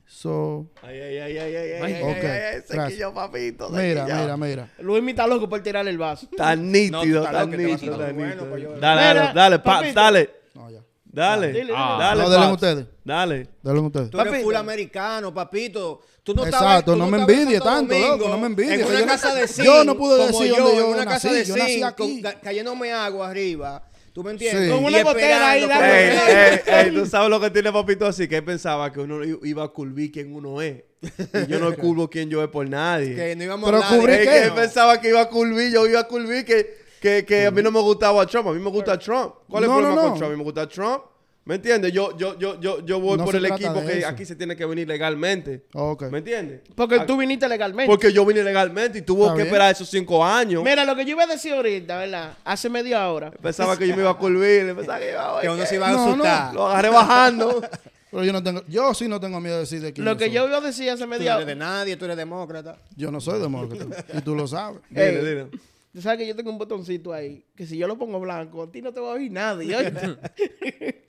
[0.83, 3.69] Ay, ay, ay, ay, ay, ay, Ay, ay, ok, ay, yo, papito.
[3.71, 4.14] Mira, yo.
[4.16, 4.69] mira, mira.
[4.79, 6.29] Luis me está loco por tirarle el vaso.
[6.37, 9.33] Tan No, nítido, estás tan loco, te vas a nítido, tan pues yo- Dale, dale,
[9.35, 10.81] dale, pa- dale, No, ya.
[11.05, 11.73] dale, Dile, dile.
[11.77, 11.97] Ah.
[11.99, 12.87] dale, no, denle ustedes.
[13.05, 13.49] Dale.
[13.62, 14.11] Denle ustedes.
[14.11, 14.47] Tú eres Papito.
[14.47, 16.01] full americano, papito.
[16.23, 18.95] Tú no Exacto, estabas, tú no me envidie tanto, loco, no me envidie, En una
[18.95, 21.31] yo no- casa de yo zinc, no pude decir yo, donde yo en una casa
[21.31, 22.23] nací, yo nací aquí.
[22.42, 23.83] cayéndome agua arriba.
[24.17, 24.65] ¿Tú me entiendes?
[24.65, 24.71] Sí.
[24.75, 28.39] Con una botella ahí, Ey, ey, ey, tú sabes lo que tiene papito así, que
[28.39, 30.85] él pensaba que uno i- iba a curvir quién uno es.
[31.03, 33.15] Y yo no curvo quién yo es por nadie.
[33.15, 36.09] que no íbamos Pero a que él pensaba que iba a curvir, yo iba a
[36.09, 39.35] curvir que, que, que a mí no me gustaba Trump, a mí me gusta Trump.
[39.51, 40.17] ¿Cuál es No, el problema no, con no.
[40.17, 40.29] Trump?
[40.29, 41.03] A mí me gusta Trump.
[41.47, 41.93] ¿Me entiendes?
[41.93, 44.09] Yo, yo, yo, yo, yo voy No por el equipo que eso.
[44.09, 45.65] aquí se tiene que venir legalmente.
[45.75, 46.03] Ok.
[46.11, 46.61] ¿Me entiendes?
[46.75, 47.89] Porque tú viniste legalmente.
[47.89, 49.47] Porque yo vine legalmente y tuvo que bien.
[49.47, 50.65] esperar esos cinco años.
[50.65, 52.37] Mira, lo que yo iba a decir ahorita, ¿verdad?
[52.45, 53.31] Hace media hora.
[53.31, 55.89] Pensaba que yo me iba a curvir, pensaba que iba a Que uno se iba
[55.89, 56.25] a No, no.
[56.25, 56.53] asustar.
[56.55, 57.63] Lo agarré bajando.
[58.11, 60.31] Pero yo no tengo, yo sí no tengo miedo de decir de quién Lo que
[60.33, 61.65] yo iba a decir hace Tú no media eres de hora.
[61.65, 62.77] nadie, tú eres demócrata.
[62.97, 64.05] Yo no soy demócrata.
[64.19, 64.81] y tú lo sabes.
[64.91, 65.47] Dile, dile.
[65.93, 68.71] Tú sabes que yo tengo un botoncito ahí, que si yo lo pongo blanco, a
[68.73, 69.77] ti no te va a oír nadie.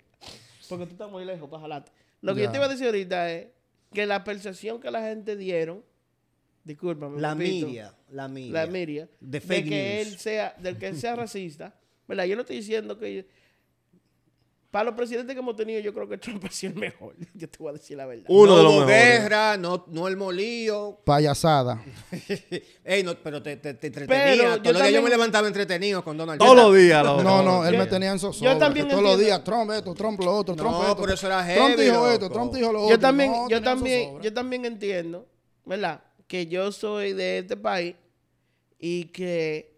[0.70, 1.92] Porque tú estás muy lejos para jalarte.
[2.22, 3.48] Lo que yo te iba a decir ahorita es
[3.94, 5.84] que la percepción que la gente dieron,
[6.64, 7.96] discúlpame, La media.
[8.10, 8.52] La media.
[8.54, 9.74] la media, De que news.
[10.14, 11.76] él sea, del que él sea racista,
[12.08, 12.26] ¿verdad?
[12.26, 13.28] Yo no estoy diciendo que
[14.70, 17.16] para los presidentes que hemos tenido, yo creo que Trump ha sido el mejor.
[17.34, 18.26] Yo te voy a decir la verdad.
[18.28, 19.22] Uno no de los hubo mejores.
[19.22, 21.00] guerra, no, no el molío.
[21.06, 21.82] Payasada.
[22.84, 24.36] Ey, no, pero te, te, te Pero entretenía.
[24.36, 26.68] yo Todos los días yo también- me levantaba entretenido con Donald Todos Trump.
[26.70, 27.04] los días.
[27.06, 27.24] loco.
[27.24, 28.54] No, no, él me tenía en zozobra.
[28.54, 31.02] yo también Todos los entiendo- días, Trump esto, Trump lo otro, Trump No, esto.
[31.02, 32.10] pero eso era Trump heavy, dijo loco.
[32.12, 32.96] esto, Trump dijo lo otro.
[32.96, 34.24] yo también, No, yo tenía también, zozobra.
[34.24, 35.28] yo también entiendo,
[35.66, 36.02] ¿verdad?
[36.28, 37.96] Que yo soy de este país
[38.80, 39.78] y que,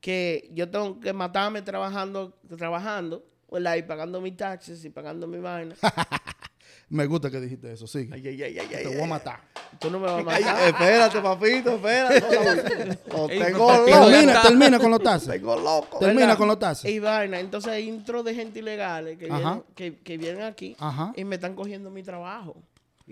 [0.00, 3.76] que yo tengo que matarme trabajando, trabajando, ¿verdad?
[3.76, 5.74] Y pagando mis taxes y pagando mi vaina.
[6.88, 8.10] Me gusta que dijiste eso, sí.
[8.12, 9.40] Ay, ay, ay, ay, ay, Te voy a matar.
[9.78, 10.68] Tú no me vas a Ay, matar.
[10.68, 12.20] espérate, papito, espérate.
[13.28, 13.84] Tengo loco.
[14.10, 15.28] Termina, termina con los taxes.
[15.30, 15.98] Tengo loco.
[16.00, 16.38] Termina ¿verdad?
[16.38, 16.90] con los taxes.
[16.90, 17.38] Y vaina.
[17.38, 21.12] Entonces hay intro de gente ilegales que, vienen, que, que vienen aquí Ajá.
[21.14, 22.56] y me están cogiendo mi trabajo.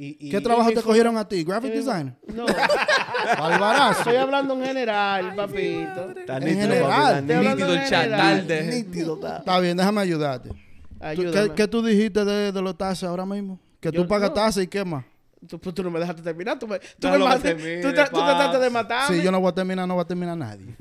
[0.01, 1.43] Y, y- ¿Qué trabajo y te cogieron a ti?
[1.43, 2.17] ¿Graphic design?
[2.33, 2.47] No,
[3.39, 3.99] Barbarazo.
[4.01, 6.11] estoy hablando en general, papito.
[6.21, 7.25] Está En nítido, general.
[7.27, 7.67] papi, está nítido.
[7.67, 8.11] En el general.
[8.11, 8.63] chatal de...
[8.63, 9.37] Nítido está.
[9.39, 10.49] Está bien, déjame ayudarte.
[10.51, 10.57] ¿Tú-
[11.01, 11.49] Ayúdame.
[11.49, 13.59] ¿Qué, qué tú dijiste de, de los taxes ahora mismo?
[13.81, 14.63] Que Yo tú pagas no.
[14.63, 15.05] y qué más.
[15.49, 16.59] Tú, pues, tú no me dejaste terminar.
[16.59, 19.17] Tú, me, tú, Déjalo me que maté- termine, tú, tú trataste de matarme.
[19.17, 20.75] Si yo no voy a terminar, no va a terminar nadie.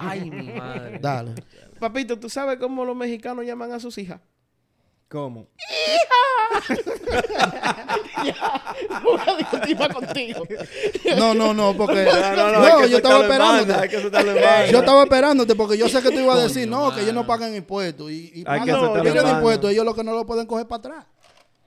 [0.00, 0.98] Ay, mi madre.
[0.98, 1.34] Dale.
[1.78, 4.20] Papito, ¿tú sabes cómo los mexicanos llaman a sus hijas?
[5.12, 5.46] ¿Cómo?
[8.90, 10.46] No voy a discutir más contigo.
[11.18, 12.04] No, no, no, porque.
[12.04, 13.90] No, no, no, No, hay que yo estaba esperándote.
[14.70, 17.26] Yo estaba esperándote porque yo sé que tú ibas a decir no, que ellos no
[17.26, 18.10] pagan impuestos.
[18.10, 21.06] Y, y pagan impuestos, ellos lo que no lo pueden coger para atrás.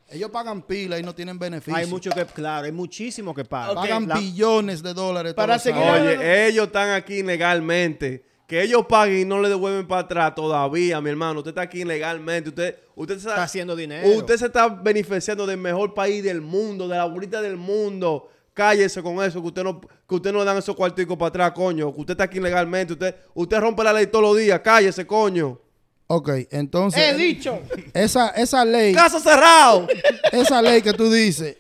[0.09, 1.77] Ellos pagan pila y no tienen beneficios.
[1.77, 3.45] Hay mucho que, claro, hay muchísimo que.
[3.45, 5.35] Pagan La- billones de dólares.
[5.35, 5.83] Para seguir.
[5.83, 8.23] Oye, ellos están aquí legalmente.
[8.47, 11.39] Que ellos paguen y no le devuelven para atrás todavía, mi hermano.
[11.39, 12.49] Usted está aquí legalmente.
[12.49, 14.07] Usted, usted está está, haciendo dinero.
[14.09, 18.29] usted se está beneficiando del mejor país del mundo, de la bolita del mundo.
[18.53, 21.51] Cállese con eso, que usted no, que usted no le dan esos cuarticos para atrás,
[21.51, 21.93] coño.
[21.93, 22.93] Que usted está aquí legalmente.
[22.93, 24.59] Usted, usted rompe la ley todos los días.
[24.61, 25.59] Cállese, coño.
[26.07, 27.01] Ok, entonces.
[27.01, 27.59] He dicho.
[27.93, 28.93] Esa, esa ley.
[28.93, 29.87] ¡Caso cerrado!
[30.31, 31.57] esa ley que tú dices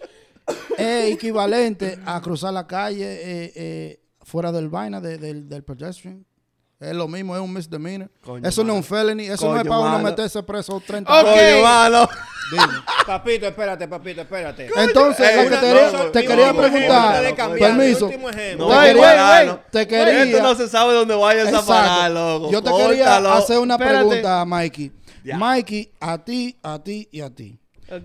[0.77, 6.23] es equivalente a cruzar la calle eh, eh, fuera del vaina de- del, del pedestrian.
[6.79, 8.09] Es lo mismo, es un misdemeanor.
[8.23, 11.09] Coño, eso no es un felony, eso no es Coño, para uno meterse preso 30
[11.21, 11.27] Ok.
[11.27, 11.39] años.
[11.53, 12.09] Coño, mano.
[12.51, 12.63] Dime.
[13.07, 14.69] Papito, espérate, papito, espérate.
[14.75, 18.67] Entonces, Eh, lo que una- te, no, te no, quería no, preguntar, permiso, último ejemplo.
[18.67, 22.51] No, Te quería- Esto quería, no se sabe dónde vaya esa parada, loco.
[22.51, 23.97] Yo te quería hacer una Espérate.
[24.05, 24.91] pregunta a Mikey.
[25.23, 25.37] Ya.
[25.37, 27.59] Mikey, a ti, a ti y a ti.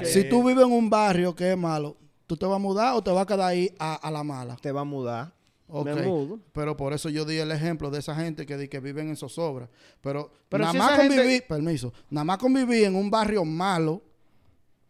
[0.04, 3.02] Si tú vives en un barrio que es malo, ¿tú te vas a mudar o
[3.02, 4.56] te vas a quedar ahí a, a la mala?
[4.60, 5.32] Te va a mudar.
[5.72, 5.84] Ok.
[5.86, 6.38] Me mudo.
[6.52, 9.16] Pero por eso yo di el ejemplo de esa gente que, di que viven en
[9.16, 9.68] zozobra.
[10.00, 14.02] Pero, Pero nada si más gente- convivir, permiso, nada más convivir en un barrio malo,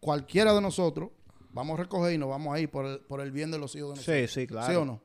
[0.01, 1.11] cualquiera de nosotros,
[1.51, 3.75] vamos a recoger y nos vamos a ir por el, por el bien de los
[3.75, 4.31] hijos de nosotros.
[4.31, 4.67] Sí, sí, claro.
[4.73, 5.01] ¿Sí o no?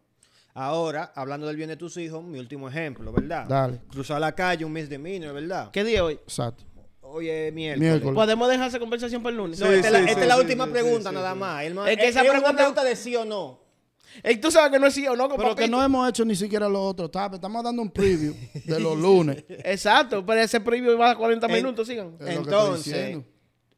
[0.53, 3.45] Ahora, hablando del bien de tus hijos, mi último ejemplo, ¿verdad?
[3.45, 3.81] Dale.
[3.89, 5.69] Cruzar la calle, un misdemeanor, ¿verdad?
[5.71, 6.13] ¿Qué día hoy?
[6.13, 6.63] Exacto.
[7.01, 7.89] Hoy es miércoles.
[7.91, 8.15] Miércoles.
[8.15, 9.59] ¿Podemos dejar esa conversación para el lunes?
[9.59, 11.15] No, Sí, esta, es la- sí, esta sí, es la sí, última sí, pregunta, sí,
[11.15, 11.39] nada sí.
[11.39, 11.63] más.
[11.63, 13.59] El Es que esa una pregunta- pregunta de sí o no.
[14.23, 15.67] Ey, tú sabes que no es sí o no, Pero que papito.
[15.67, 17.09] no hemos hecho ni siquiera lo otro.
[17.11, 17.35] ¿sabes?
[17.35, 18.33] Estamos dando un preview
[18.65, 19.43] de los lunes.
[19.49, 22.15] Exacto, pero ese preview va a 40 En- minutos, sigan.
[22.19, 23.17] Es que Entonces,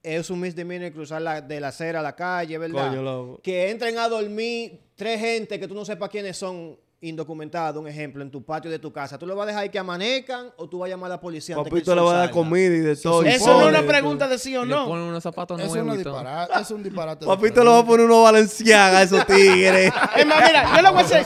[0.04, 2.90] es un misdemeanor cruzar la, de la acera a la calle, ¿verdad?
[2.96, 3.40] Coño.
[3.42, 8.24] Que entren a dormir tres gente que tú no sepas quiénes son indocumentados, un ejemplo,
[8.24, 9.18] en tu patio de tu casa.
[9.20, 11.56] ¿Tú le vas a dejar que amanezcan o tú vas a llamar a la policía?
[11.56, 13.24] antes que el Papito le va a dar comida y de todo.
[13.24, 14.88] Eso no es una pregunta de sí o Y le no.
[14.88, 17.26] ponen unos zapatos Es, nuevos una disparate, es un disparate.
[17.26, 19.94] Papito le va a poner unos Valenciaga a esos tigres.
[20.18, 21.26] Es más, mira, yo le voy a hacer,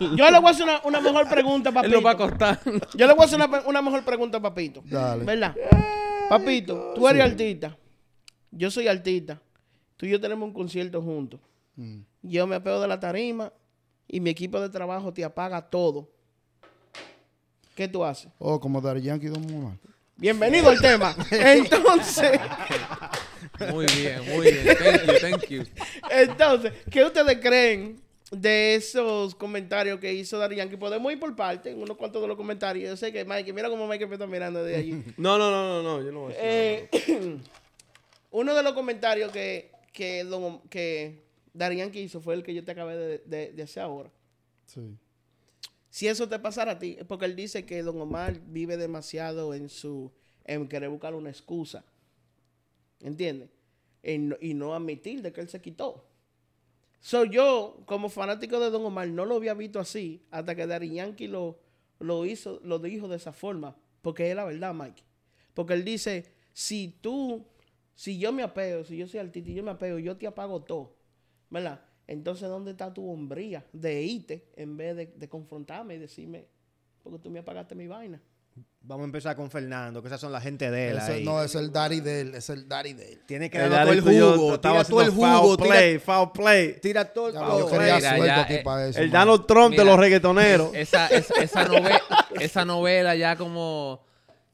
[0.00, 1.94] yo le voy a hacer una, una mejor pregunta, Él papito.
[1.94, 2.60] lo va a costar.
[2.94, 4.82] Yo le voy a hacer una, una mejor pregunta, papito.
[4.84, 5.24] Dale.
[5.24, 5.54] ¿Verdad?
[6.28, 7.76] Papito, tú eres artista.
[8.50, 9.40] Yo soy artista.
[9.96, 11.40] Tú y yo tenemos un concierto juntos.
[11.76, 12.00] Mm.
[12.22, 13.52] Yo me apego de la tarima
[14.08, 16.08] y mi equipo de trabajo te apaga todo.
[17.74, 18.30] ¿Qué tú haces?
[18.38, 19.76] Oh, como Daddy Yankee Don Omar.
[20.16, 21.14] Bienvenido al tema.
[21.30, 22.40] Entonces,
[23.70, 24.76] Muy bien, muy bien.
[24.76, 25.62] Thank you, thank you.
[26.10, 30.76] entonces, ¿qué ustedes creen de esos comentarios que hizo Dari Yankee?
[30.76, 32.88] Podemos ir por parte, en unos cuantos de los comentarios.
[32.88, 35.04] Yo sé que Mike, mira cómo Mike me está mirando de allí.
[35.16, 37.38] No, no, no, no, no, yo no voy a decir Eh,
[38.30, 41.25] uno de los comentarios que, que, don, que
[41.56, 44.10] Dari Yankee hizo fue el que yo te acabé de, de- de hacer ahora.
[44.66, 44.80] Sí.
[45.90, 49.54] Si eso te pasara a ti, es porque él dice que Don Omar vive demasiado
[49.54, 50.12] en su
[50.44, 51.84] en querer buscar una excusa.
[53.00, 53.50] ¿Entiendes?
[54.02, 56.04] En y no admitir de que él se quitó.
[57.00, 60.90] So yo, como fanático de Don Omar, no lo había visto así hasta que Dari
[60.92, 61.58] Yankee lo,
[62.00, 65.02] lo hizo, lo dijo de esa forma, porque es la verdad, Mike.
[65.54, 67.44] Porque él dice, si tú,
[67.94, 70.62] si yo me apego, si yo soy artista y yo me apego, yo te apago
[70.62, 70.94] todo,
[71.50, 71.80] ¿verdad?
[72.06, 76.46] Entonces, ¿dónde está tu hombría de irte en vez de, de confrontarme y decirme,
[77.02, 78.20] porque tú me apagaste mi vaina?
[78.80, 80.96] Vamos a empezar con Fernando, que esas son la gente de él.
[80.98, 81.24] Ese- ahí.
[81.24, 83.22] no, es el daddy de él, es el daddy de él.
[83.26, 84.54] Tiene que dar todo el jugo.
[84.54, 85.26] estaba Tira todo el jugo.
[85.26, 86.78] Foul Tira, play, foul play.
[86.80, 87.58] tira todo el Ya, todo.
[87.58, 89.00] yo quería mira, suelto ya, aquí eh, para eso.
[89.00, 89.10] El.
[89.10, 90.70] Donald Trump de los reggaetoneros.
[90.74, 92.00] Esa, es- esa, novela,
[92.40, 94.05] esa novela ya como...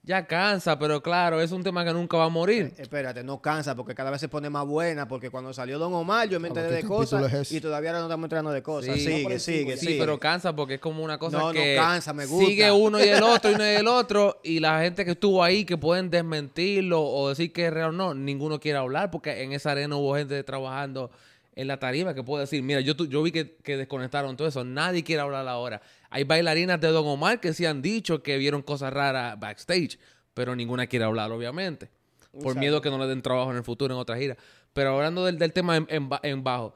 [0.04, 2.72] Ya cansa, pero claro, es un tema que nunca va a morir.
[2.76, 5.06] Espérate, no cansa porque cada vez se pone más buena.
[5.06, 7.60] Porque cuando salió Don Omar, yo me Claro, enteré ¿qué de capítulo cosas es y
[7.60, 8.96] todavía ahora no estamos entrando de cosas.
[8.96, 9.00] Sí.
[9.04, 10.00] Sigue, sigue, Sí, sigue.
[10.00, 12.46] pero cansa porque es como una cosa No, no que cansa, me gusta.
[12.48, 15.40] sigue uno y el otro y uno y el otro y la gente que estuvo
[15.44, 19.44] ahí que pueden desmentirlo o decir que es real o no, ninguno quiere hablar porque
[19.44, 21.12] en esa arena hubo gente trabajando
[21.54, 24.64] en la tarima que puede decir, mira, yo, yo vi que, que desconectaron todo eso,
[24.64, 25.82] nadie quiere hablar ahora.
[26.10, 29.98] Hay bailarinas de Don Omar que sí han dicho que vieron cosas raras backstage,
[30.34, 31.90] pero ninguna quiere hablar, obviamente.
[32.32, 34.36] Por miedo que no le den trabajo en el futuro en otra gira.
[34.72, 36.74] Pero hablando del, del tema en, en ba- en bajo,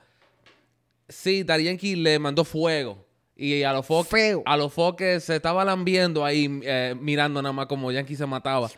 [1.09, 3.05] Sí, Yankee le mandó fuego.
[3.37, 4.11] Y a los foques,
[4.47, 8.70] a los foques se estaba lambiendo ahí, eh, mirando nada más como Yankee se mataba.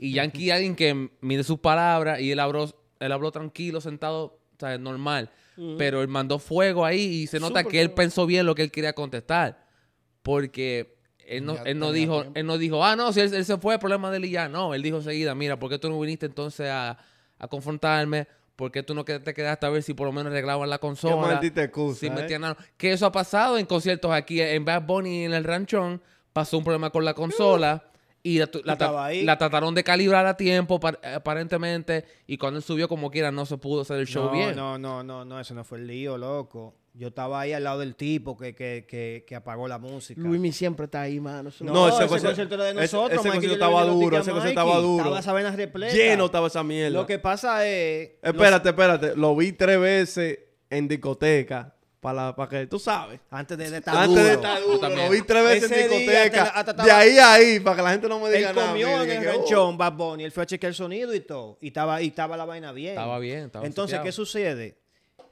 [0.00, 4.38] Y Yankee alguien que mide sus palabras y él habló, él habló tranquilo, sentado, o
[4.58, 5.30] sea, normal.
[5.78, 7.94] Pero él mandó fuego ahí y se nota que él fuego.
[7.96, 9.64] pensó bien lo que él quería contestar.
[10.22, 10.96] Porque
[11.26, 12.38] él no, Ya él no dijo, tiempo.
[12.40, 14.48] él no dijo, ah, no, si él, él se fue, problema de él y ya.
[14.48, 16.98] No, él dijo enseguida, mira, ¿por qué tú no viniste entonces a,
[17.38, 18.26] a confrontarme?
[18.56, 20.80] ¿Por qué tú no te quedaste a ver si por lo menos arreglaban la Qué
[20.82, 21.16] consola?
[21.16, 22.00] maldita excusa.
[22.00, 22.10] Sí, ¿eh?
[22.10, 22.56] metían.
[22.76, 26.00] Que eso ha pasado en conciertos aquí en Bad Bunny en el ranchón.
[26.32, 27.84] Pasó un problema con la consola
[28.28, 29.22] y la, la ahí.
[29.24, 33.46] la trataron de calibrar a tiempo par- aparentemente y cuando él subió como quiera no
[33.46, 34.56] se pudo hacer el show no, bien.
[34.56, 36.74] No, no, no, no, eso no fue el lío, loco.
[36.94, 40.18] Yo estaba ahí al lado del tipo que, que, que, que apagó la música.
[40.18, 41.50] Luismi siempre está ahí, mano.
[41.50, 43.10] Eso no, No, ese, ese concierto- concierto era de ese- nosotros.
[43.12, 45.02] ese Mikey, concierto estaba los duro, ese concierto estaba duro.
[45.04, 45.94] Estaba esa vaina repleta.
[45.94, 46.90] Lleno estaba esa mierda.
[46.98, 48.12] Lo que pasa es...
[48.22, 49.14] Espérate, espérate.
[49.14, 50.38] Lo vi tres veces
[50.70, 51.75] en discoteca.
[52.00, 53.18] Para que tú sabes.
[53.30, 54.34] antes de, de estar Antes de duro.
[54.34, 54.88] estar duro.
[54.90, 56.42] Lo vi tres veces Ese en día discoteca.
[56.44, 57.60] hasta- hasta de ahí a ahí.
[57.60, 58.68] Para que la gente no me diga Él nada.
[58.68, 59.32] comió mire, en el que, oh.
[59.32, 60.24] ranchón Bad Bunny.
[60.24, 61.58] Él fue a chequear el sonido y todo.
[61.60, 62.90] Y estaba, y estaba la vaina bien.
[62.90, 63.98] Estaba bien, estaba Entonces.
[64.00, 64.78] ¿qué sucede?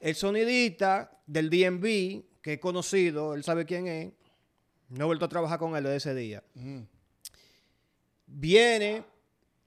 [0.00, 4.12] El sonidista del DMV, que es conocido, él sabe quién es.
[4.88, 6.42] No he vuelto a trabajar con él desde ese día.
[8.26, 9.04] Viene.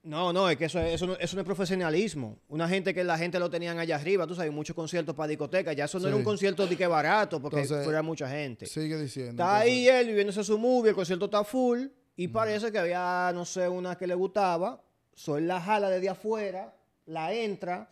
[0.03, 2.39] No, no, es que eso, es- eso, no, eso no es profesionalismo.
[2.47, 5.75] Una gente que la gente lo tenían allá arriba, tú sabes, muchos conciertos para discotecas.
[5.75, 8.65] Ya eso no era un concierto de que barato, porque Entonces, fuera mucha gente.
[8.67, 9.31] Sigue diciendo.
[9.43, 13.43] Está ahí él viviéndose su movie, el concierto está full y parece que había, no
[13.43, 14.81] sé, una que le gustaba.
[15.13, 16.73] So, él la jala desde afuera,
[17.07, 17.89] la entra.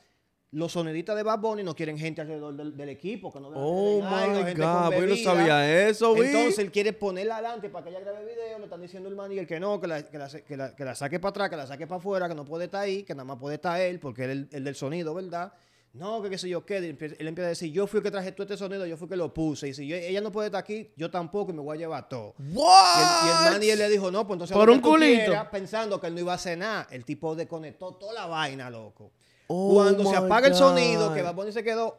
[0.55, 4.01] Los sonidistas de Bad Bunny no quieren gente alrededor del, del equipo, que no Oh
[4.01, 4.93] my God.
[4.93, 6.21] Yo no sabía eso, vi.
[6.27, 8.57] Entonces él quiere ponerla adelante para que ella grabe video.
[8.59, 10.95] Le están diciendo el manager que no, que la, que la, que la- que la
[10.95, 13.25] saque para atrás, que la saque para afuera, que no puede estar ahí, que nada
[13.25, 15.51] más puede estar él, porque él es el, el del sonido, ¿verdad?
[15.91, 16.77] No, que qué sé yo qué.
[16.77, 18.95] Él empie- él empieza a decir, yo fui el que traje todo este sonido, yo
[18.97, 19.67] fui el que lo puse.
[19.69, 22.07] Y si yo- ella no puede estar aquí, yo tampoco y me voy a llevar
[22.09, 22.33] todo.
[22.39, 25.33] Y el, y el manager le dijo, no, pues entonces Por un culito.
[25.51, 26.87] pensando que él no iba a cenar.
[26.91, 29.11] El tipo desconectó toda la vaina, loco.
[29.47, 31.97] Oh Cuando se apaga el sonido, que Bad Bunny se quedó.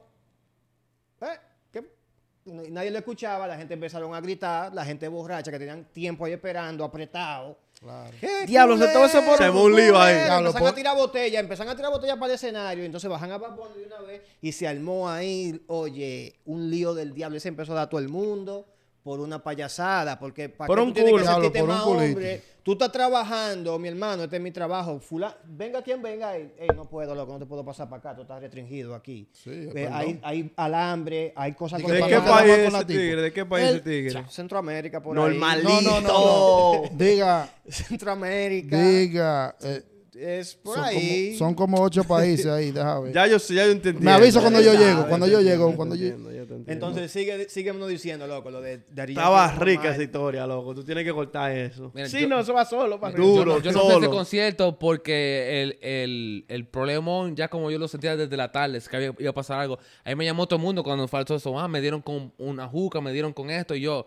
[1.21, 1.39] ¿eh?
[1.73, 1.85] ¿Qué?
[2.45, 6.33] Nadie lo escuchaba, la gente empezaron a gritar, la gente borracha que tenían tiempo ahí
[6.33, 7.59] esperando, apretado.
[7.81, 8.11] Claro.
[8.21, 10.15] ¿Qué Diablo, se todo se por- Se un lío ahí.
[10.15, 13.39] Diablo, Empezaron a tirar botellas, empezaron a tirar botellas para el escenario, entonces bajan a
[13.39, 17.37] Bad Bunny de una vez y se armó ahí, oye, un lío del diablo.
[17.37, 18.67] Y se empezó a dar a todo el mundo
[19.07, 21.53] por una payasada, porque para Por qué un tú tienes que culo.
[21.53, 22.43] por un más hombre.
[22.65, 24.99] Tú estás trabajando, mi hermano, este es mi trabajo.
[24.99, 28.23] Fula, venga quien venga, ey, no puedo, loco, no te puedo pasar para acá, tú
[28.23, 29.29] estás restringido aquí.
[29.33, 32.53] Sí, hay, hay alambre, hay cosas ¿De con ¿De qué país?
[32.75, 33.23] es tigre?
[33.23, 34.25] ¿De qué país ese tigre?
[34.29, 35.69] Centroamérica, por Normalito.
[35.69, 35.85] ahí.
[35.85, 36.83] No, no, no.
[36.83, 36.89] no.
[36.99, 38.77] Diga, Centroamérica.
[38.77, 39.57] diga.
[39.63, 39.85] eh,
[40.19, 41.27] Es por son, ahí.
[41.29, 43.13] como, son como ocho países ahí, déjame ver.
[43.13, 44.05] Ya yo, ya yo entendí.
[44.05, 46.07] Me avisa cuando yo llego, sabes, cuando yo llego, cuando yo...
[46.09, 46.47] entiendo.
[46.67, 50.75] Entonces sigue, síguenos diciendo, loco, lo de Yankee Estaba es rica esa historia, loco.
[50.75, 51.91] Tú tienes que cortar eso.
[51.95, 52.99] Mira, Sí, yo- no, eso va solo.
[52.99, 53.61] para Duro.
[53.61, 54.11] yo no, yo no fui a ese solo.
[54.11, 58.89] concierto porque el, el, el problemón, ya como yo lo sentía desde la tarde, es
[58.89, 59.79] que había, iba a pasar algo.
[60.05, 61.59] Ahí me llamó todo el mundo cuando faltó eso.
[61.59, 64.07] Ah, me dieron con una juca, me dieron con esto y yo.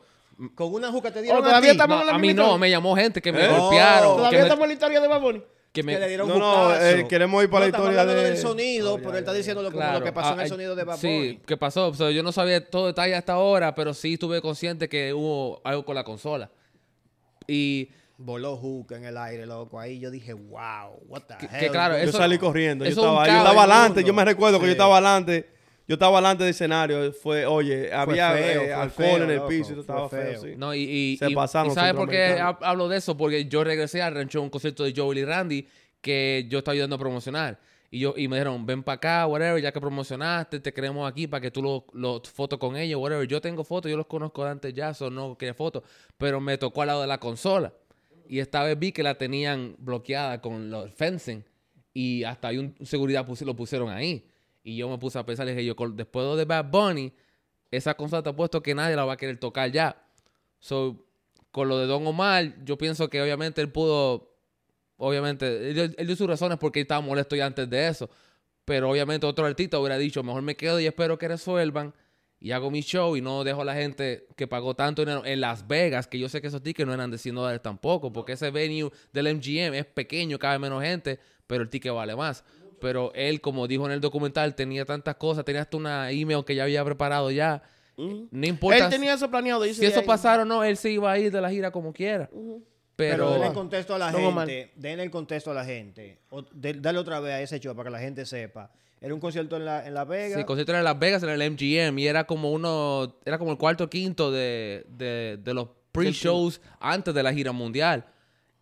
[0.55, 1.67] Con una juca te dieron Oh, a ti.
[1.77, 3.47] No, la a mí no, me llamó gente que me ¿Eh?
[3.49, 4.11] golpearon.
[4.13, 5.43] que Todavía me- estamos en la historia de Bad Bunny.
[5.71, 8.23] Que me- que le dieron No, no, eh, queremos ir para No, la historia de...
[8.29, 10.41] del sonido, Oh, pero ya, él está diciendo lo, Claro, lo que pasó en ah,
[10.43, 11.39] el ah, sonido de Bad Sí.
[11.45, 11.87] ¿qué pasó?
[11.89, 15.61] O sea, yo no sabía todo detalle hasta ahora, pero sí estuve consciente que hubo
[15.63, 16.49] algo con la consola.
[17.47, 17.89] Y
[18.21, 19.79] Voló juca en el aire, loco.
[19.79, 21.59] Ahí yo dije, wow, what the Que- hell.
[21.61, 22.83] que claro, Yo eso- salí corriendo.
[22.83, 24.03] Yo estaba, yo estaba del adelante.
[24.03, 24.73] Yo me recuerdo que yo Sí.
[24.73, 25.49] estaba adelante.
[25.89, 29.35] Yo estaba delante del escenario, fue, oye, había feo, eh, fue alcohol feo, en el
[29.37, 30.41] loco, piso y estaba feo, feo.
[30.43, 30.53] sí.
[30.55, 33.17] No, y, y, Se y- pasaron y ¿sabes por qué hablo de eso?
[33.17, 35.67] Porque yo regresé al rancho a un concierto de Joel y Randy
[35.99, 37.59] que yo estaba ayudando a promocionar.
[37.89, 41.25] Y yo y me dijeron, ven para acá, whatever, ya que promocionaste, te queremos aquí
[41.25, 43.27] para que tú los lo, fotos con ellos, whatever.
[43.27, 45.81] Yo tengo fotos, yo los conozco de antes ya, so no quería fotos.
[46.19, 47.73] Pero me tocó al lado de la consola.
[48.27, 51.43] Y esta vez vi que la tenían bloqueada con los fencing.
[51.95, 54.28] Y hasta hay un seguridad lo pusieron ahí.
[54.69, 57.11] Y yo me puse a pensar, y dije yo, después de Bad Bunny,
[57.71, 59.99] esa consola te ha puesto que nadie la va a querer tocar ya.
[60.59, 61.07] So,
[61.51, 64.35] con lo de Don Omar, yo pienso que obviamente él pudo,
[64.97, 68.09] obviamente, él, él dio sus razones porque él estaba molesto ya antes de eso.
[68.63, 71.95] Pero obviamente otro artista hubiera dicho, mejor me quedo y espero que resuelvan
[72.39, 75.41] y hago mi show y no dejo a la gente que pagó tanto dinero en
[75.41, 78.33] Las Vegas, que yo sé que esos tickets no eran de 100 dólares tampoco, porque
[78.33, 82.45] ese venue del MGM es pequeño, cabe menos gente, pero el ticket vale más.
[82.79, 86.55] Pero él, como dijo en el documental, tenía tantas cosas, tenía hasta una email que
[86.55, 87.61] ya había preparado ya.
[87.97, 89.61] No importa Él tenía eso planeado.
[89.63, 91.91] Dice si eso pasara o no, él se iba a ir de la gira como
[91.91, 92.29] quiera.
[92.31, 92.63] Pero,
[92.95, 94.71] Pero, denle el contexto a la gente.
[94.75, 96.19] Denle el contexto a la gente.
[96.29, 98.71] O- de- dale otra vez a ese show para que la gente sepa.
[99.01, 100.35] Era un concierto en La, en la Vega.
[100.35, 103.37] Sí, el concierto era en Las Vegas, en el MGM, y era como uno, era
[103.37, 108.05] como el cuarto o quinto de, de, de los pre-shows antes de la gira mundial.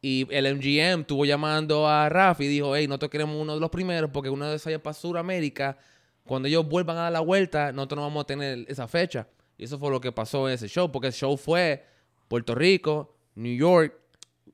[0.02, 3.70] Y el MGM estuvo llamando a Rafi y dijo, hey, nosotros queremos uno de los
[3.70, 5.78] primeros porque uno de esos allá para Sudamérica,
[6.24, 9.28] cuando ellos vuelvan a dar la vuelta, nosotros no vamos a tener esa fecha.
[9.58, 11.84] Y eso fue lo que pasó en ese show, porque el show fue
[12.28, 13.93] Puerto Rico, New York,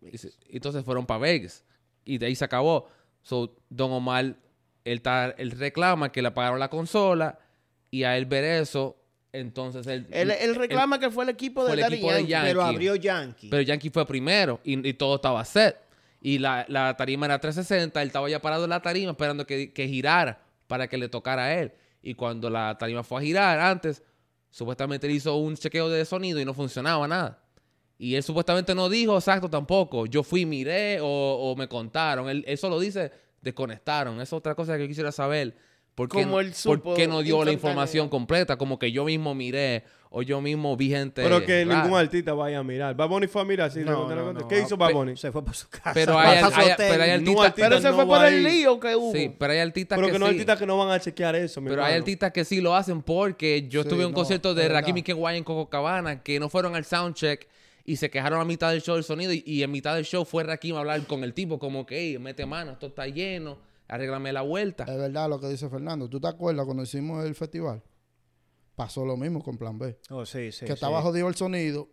[0.02, 1.64] y entonces fueron para Vegas.
[2.06, 2.88] Y de ahí se acabó.
[3.22, 4.38] So, Don Omar, él,
[4.86, 7.38] está- él reclama que le pagaron la consola
[7.91, 8.98] y a él ver eso,
[9.34, 10.07] entonces él...
[10.11, 12.47] Él, él reclama que fue el equipo de el de Yankee.
[12.47, 13.49] Pero abrió Yankee.
[13.49, 15.75] Pero Yankee fue primero y, y todo estaba set.
[16.21, 19.73] Y la, la tarima era 360, él estaba ya parado en la tarima esperando que,
[19.73, 21.73] que girara para que le tocara a él.
[22.01, 24.01] Y cuando la tarima fue a girar antes,
[24.49, 27.39] supuestamente él hizo un chequeo de sonido y no funcionaba nada.
[27.97, 30.05] Y él supuestamente no dijo exacto tampoco.
[30.05, 32.29] Yo fui, miré o, o me contaron.
[32.29, 33.11] Él, él solo dice
[33.41, 34.15] desconectaron.
[34.15, 35.55] Esa es otra cosa que yo quisiera saber.
[35.96, 38.58] ¿Por qué, Como no- él por supo qué no dio la información completa?
[38.58, 41.22] Como que yo mismo miré o yo mismo vi gente.
[41.24, 41.84] Pero que rara.
[41.84, 42.96] ningún artista vaya a mirar.
[42.96, 44.48] Bad Bunny fue a mirar, sí, No.
[44.48, 45.18] ¿Qué hizo Pe- Bunny?
[45.18, 45.91] Se fue para su casa.
[45.94, 47.46] Pero hay, hay- pero hay No, artistas...
[47.46, 49.12] artista Pero se no fue por el lío que hubo.
[49.12, 50.38] Sí, pero hay artistas Pero que, que no hay sí.
[50.38, 53.02] artistas que no van a chequear eso, mi Pero hay artistas que sí lo hacen
[53.04, 56.39] porque yo Sí, estuve en un no, concierto de Rakim y Kenway en Cococabana que
[56.39, 57.48] no fueron al soundcheck
[57.86, 60.26] y se quejaron a mitad del show del sonido y, y en mitad del show
[60.26, 63.58] fue Rakim a hablar con el tipo como que, "Ey, mete mano, esto está lleno,
[63.88, 64.84] arréglame la vuelta.
[64.86, 66.09] Es verdad lo que dice Fernando.
[66.09, 67.81] ¿Tú te acuerdas cuando hicimos el festival?
[68.75, 69.99] Pasó lo mismo con Plan B.
[70.09, 70.73] Oh, sí, sí, que sí.
[70.73, 71.89] estaba jodido el sonido.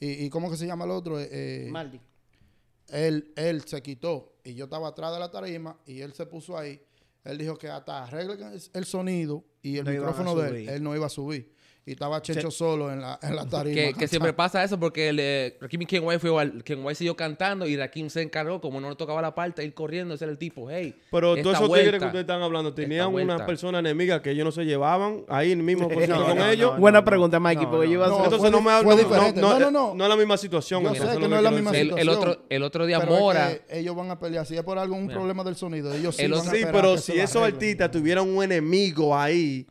[0.00, 1.20] Y, y ¿cómo que se llama el otro?
[1.20, 2.00] Eh, eh, Maldi.
[2.88, 6.58] él, él se quitó y yo estaba atrás de la tarima y él se puso
[6.58, 6.82] ahí.
[7.22, 10.82] Él dijo que hasta arreglen el, el sonido y el No micrófono de él, él
[10.82, 11.53] no iba a subir.
[11.86, 13.74] Y estaba Checho solo en la, en la tarima.
[13.74, 16.64] Que, que siempre pasa eso porque el, eh, Rakim y Kenway fue igual.
[16.64, 20.14] Kenway siguió cantando y Rakim se encargó, como no le tocaba la parte, ir corriendo,
[20.14, 20.94] ese era el tipo, hey.
[21.10, 24.52] Pero todos esos tigres que ustedes están hablando, tenían una persona enemiga que ellos no
[24.52, 26.72] se llevaban ahí mismo No, con no, ellos.
[26.72, 28.14] no, Buena pregunta, Mikey, no, porque no, yo iba a no.
[28.14, 28.24] hacer...
[28.26, 28.98] Entonces no me hablan.
[28.98, 29.94] No, no, No, no, no.
[29.94, 30.82] no es la misma situación.
[30.82, 31.92] Yo entonces, sé eso que es no es la misma decir.
[31.92, 32.30] El, el situación.
[32.30, 33.48] otro, el otro día Pero es Mora...
[33.68, 34.46] que ellos van a pelear.
[34.46, 38.26] Si es por algún problema del sonido, ellos sí Sí, pero si esos artistas tuvieran
[38.28, 39.66] un enemigo ahí,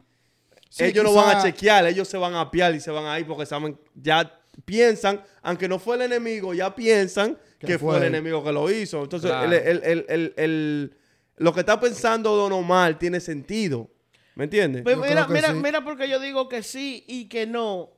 [0.76, 3.20] Sí, ellos no van a chequear, ellos se van a apiar y se van a
[3.20, 7.90] ir porque saben, ya piensan, aunque no fue el enemigo, ya piensan Que que, fue
[7.92, 9.04] fue el enemigo que lo hizo.
[9.04, 9.46] Entonces, Claro.
[9.52, 10.98] el- el- el- el- el-
[11.38, 13.88] lo que está pensando Don Omar tiene sentido.
[14.34, 14.82] ¿Me entiendes?
[14.82, 15.60] Pues mira, mira, sí.
[15.62, 17.92] mira porque yo digo que sí y que no.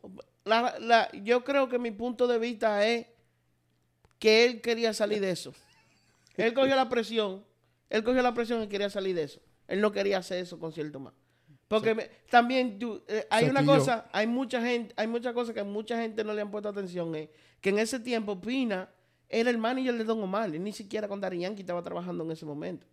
[0.43, 3.05] La- la- yo creo que mi punto de vista es
[4.19, 5.53] que él quería salir de eso.
[6.35, 7.45] Él cogió la presión.
[7.89, 9.39] Él cogió la presión y quería salir de eso.
[9.69, 11.13] Él no quería hacer eso concierto más.
[11.67, 15.63] Porque me- también tú, eh, hay una cosa, hay mucha gente, hay muchas cosas que
[15.63, 18.87] mucha gente no le han puesto atención, es que en ese tiempo Pina
[19.27, 22.31] era el manager de Don Omar, él ni siquiera con Daddy Yankee estaba trabajando en
[22.31, 22.85] ese momento.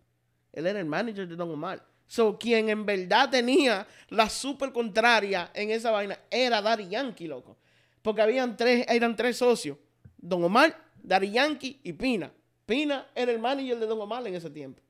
[0.52, 1.84] Él era el manager de Don Omar.
[2.06, 7.56] So, quien en verdad tenía la super contraria en esa vaina era Daddy Yankee, loco.
[8.02, 9.76] Porque habían tres, eran tres socios.
[10.18, 12.32] Don Omar, Daddy Yankee y Pina.
[12.66, 14.80] Pina era el manager de Don Omar en ese tiempo.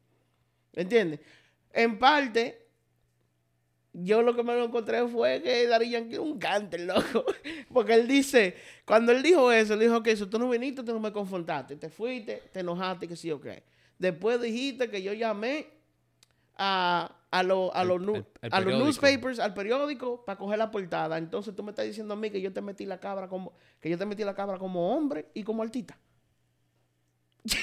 [0.72, 1.20] ¿Entiendes?
[1.72, 2.62] En parte,
[3.95, 7.24] yo lo que me lo encontré fue que Daddy Yankee era un cante, loco.
[7.72, 10.93] Porque él dice, cuando él dijo eso, él dijo que eso, tú no viniste, tú
[10.93, 13.62] no me confrontaste, te fuiste, te enojaste, que sí o qué.
[13.99, 15.68] Después dijiste que yo llamé
[16.57, 20.38] a, a, lo- a El- los nu- el- el a los newspapers, al periódico, para
[20.38, 21.18] coger la portada.
[21.18, 23.88] Entonces tú me estás diciendo a mí que yo te metí la cabra como, que
[23.90, 25.99] yo te metí la cabra como hombre y como artista.
[27.45, 27.57] Yo,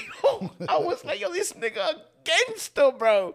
[0.68, 1.82] I was like, yo, this nigga
[2.22, 3.34] gangster, bro.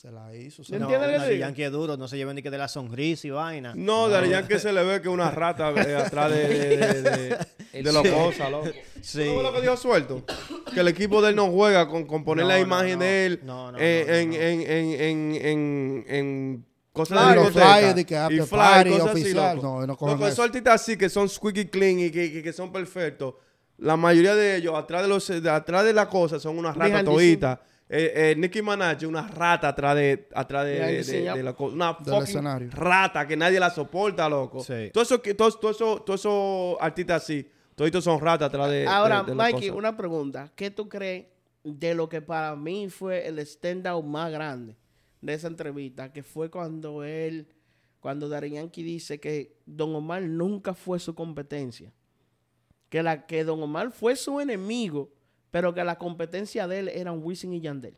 [0.00, 0.64] Se la hizo.
[0.64, 1.38] se ¿Me la- entiendes lo que Daddy?
[1.38, 3.74] Yankee es duro, no se lleven ni que de la sonrisa y vaina.
[3.76, 7.92] No, Daddy Yankee se le ve que una rata eh, atrás de, de, de, de,
[7.92, 8.10] Sí.
[8.10, 8.68] cosas, loco.
[9.02, 9.24] Sí.
[9.26, 10.24] ¿Tú ves lo que dijo suelto?
[10.72, 13.04] Que el equipo de él no juega con, con poner No, la no, imagen no.
[13.04, 14.34] de él No, no, en, no, no, en, no.
[14.36, 19.06] en, en, en, en, en cosas Y de los flyers de que Y party cosas
[19.10, 19.56] así, oficial.
[19.56, 19.68] loco.
[19.80, 20.42] No, no cogen Loco, esos eso.
[20.44, 23.34] artistas así que son squeaky clean y que, que, que son perfectos.
[23.76, 27.04] La mayoría de ellos, atrás de, los, de, atrás de la cosa, son unas ratas
[27.04, 27.58] toditas.
[27.92, 31.74] Eh, eh, Nicki Minaj, una rata atrás de, atrás de, la cosa.
[31.74, 32.70] Una fucking escenario.
[32.70, 34.62] rata que nadie la soporta, loco.
[34.62, 34.90] Sí.
[34.92, 38.86] Todo eso, que- todos todo eso, todo esos artistas así, toditos son ratas atrás de
[38.86, 40.52] Ahora, de- de la Mikey, una pregunta.
[40.54, 41.26] ¿Qué tú crees
[41.64, 44.76] de lo que para mí fue el stand-out más grande
[45.20, 46.12] de esa entrevista?
[46.12, 47.48] Que fue cuando él,
[47.98, 51.92] cuando Daddy Yankee dice que Don Omar nunca fue su competencia.
[52.88, 55.10] Que, la, que Don Omar fue su enemigo,
[55.50, 57.96] pero que la competencia de él eran Wisin y Yandel.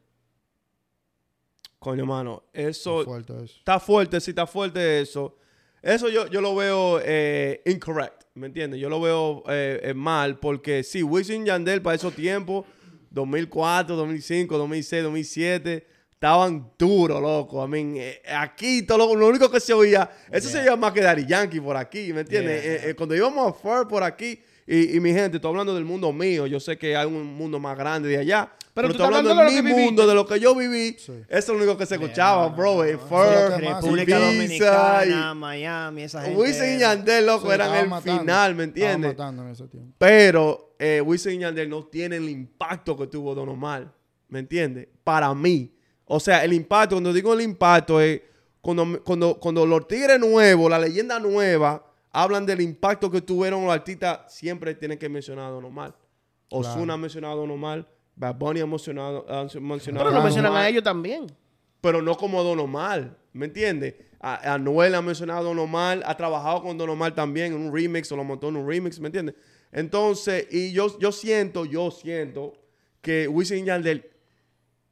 [1.78, 3.58] Coño, mano, eso Fuerte eso.
[3.58, 5.36] está fuerte, sí está fuerte eso.
[5.82, 8.78] Eso yo, yo lo veo eh, incorrect, ¿me entiendes?
[8.80, 12.66] Yo lo veo eh, eh, mal porque sí, Wisin y Yandel para esos tiempos,
[13.10, 17.64] 2004, 2005, 2006, 2007, estaban duros, loco.
[17.64, 20.92] I mean, eh, aquí todo lo, lo único que se oía, eso se oía más
[20.92, 22.62] que Daddy Yankee por aquí, ¿me entiendes?
[22.62, 22.72] Yeah.
[22.74, 25.84] Eh, eh, cuando íbamos a Fur por aquí, y, y mi gente, estoy hablando del
[25.84, 28.50] mundo mío, yo sé que hay un mundo más grande de allá.
[28.74, 30.96] Pero Pero, tú estoy estás hablando hablando de mi mundo, de lo que yo viví.
[30.98, 31.12] Sí.
[31.28, 32.82] Eso es lo único que se escuchaba, no, bro.
[32.84, 32.98] no, no.
[33.00, 36.40] Fur, República Dominicana, Miami, esa gente.
[36.40, 38.20] Wisin y Yandel, loco, Sí, eran el matando.
[38.20, 39.10] final, ¿me entiendes?
[39.10, 39.92] matando en ese tiempo.
[39.98, 43.92] Pero eh, Wisin y Yandel no tienen el impacto que tuvo Don Omar,
[44.28, 44.88] ¿me entiendes?
[45.04, 45.74] Para mí.
[46.06, 48.22] O sea, el impacto, cuando digo el impacto es
[48.62, 53.72] cuando, cuando, cuando los tigres nuevos, la leyenda nueva, hablan del impacto que tuvieron los
[53.72, 55.96] artistas, siempre tienen que mencionar a Don Omar.
[56.50, 56.92] Ozuna Claro.
[56.92, 60.68] ha mencionado a Don Omar, Bad Bunny ha mencionado, ha mencionado Pero lo mencionan a
[60.68, 61.26] ellos también.
[61.80, 63.94] pero no como Don Omar, ¿me entiendes?
[64.20, 67.74] A, Anuel ha mencionado a Don Omar, ha trabajado con Don Omar también en un
[67.74, 69.34] remix, o lo montó en un remix, ¿me entiendes?
[69.72, 72.52] Entonces, y yo, yo siento, yo siento
[73.00, 74.10] que Wisin y Yandel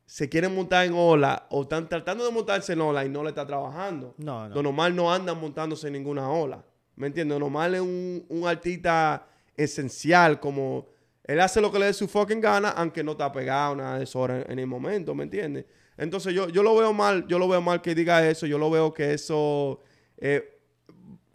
[0.07, 3.29] se quieren montar en ola o están tratando de montarse en ola y no le
[3.29, 4.14] está trabajando.
[4.18, 4.55] No, no.
[4.55, 6.64] Don Omar no anda montándose en ninguna ola,
[7.01, 7.40] ¿me entiendes?
[7.40, 9.26] Omar es un, un artista
[9.57, 10.86] esencial, como
[11.24, 14.05] él hace lo que le dé su fucking gana, aunque no está pegado nada de
[14.05, 15.64] eso ahora en, en el momento, ¿me entiendes?
[15.96, 18.70] Entonces yo, yo lo veo mal, yo lo veo mal que diga eso, yo lo
[18.70, 19.80] veo que eso
[20.18, 20.59] eh,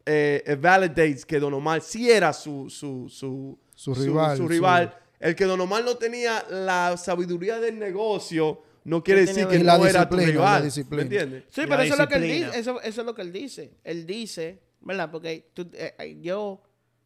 [0.05, 4.49] eh, eh, validates que Don Omar sí era su, su, su, Su rival, su su-
[4.49, 4.95] rival.
[5.19, 9.63] El que Don Omar no tenía la sabiduría del negocio no quiere No decir que
[9.63, 11.01] la no era tu rival, ¿me disciplina.
[11.03, 11.43] entiendes?
[11.49, 12.59] Sí, pero eso es lo que él dice.
[12.59, 13.71] Eso, eso es lo que él dice.
[13.83, 15.11] Él dice, ¿verdad?
[15.11, 16.61] Porque tú- eh, eh, yo,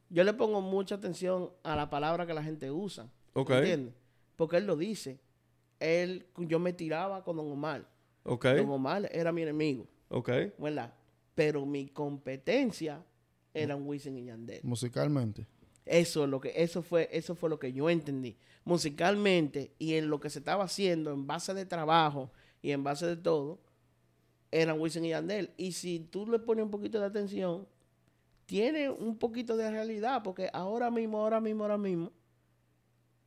[0.10, 3.10] yo le pongo mucha atención a la palabra que la gente usa.
[3.34, 3.50] Ok.
[3.52, 3.96] ¿Entiendes?
[4.36, 5.20] Porque él lo dice.
[5.80, 7.88] Él, yo me tiraba con Don Omar.
[8.24, 10.30] Ok, Don Omar era mi enemigo, ok.
[10.60, 10.94] ¿verdad?
[11.34, 13.02] Pero mi competencia
[13.54, 14.60] eran Wisin y Yandel.
[14.64, 15.48] Musicalmente.
[15.86, 20.10] Eso es lo que eso fue eso fue lo que yo entendí musicalmente y en
[20.10, 23.60] lo que se estaba haciendo en base de trabajo y en base de todo
[24.52, 27.68] eran Wisin y Yandel y si tú le pones un poquito de atención
[28.46, 32.12] tiene un poquito de realidad porque ahora mismo ahora mismo ahora mismo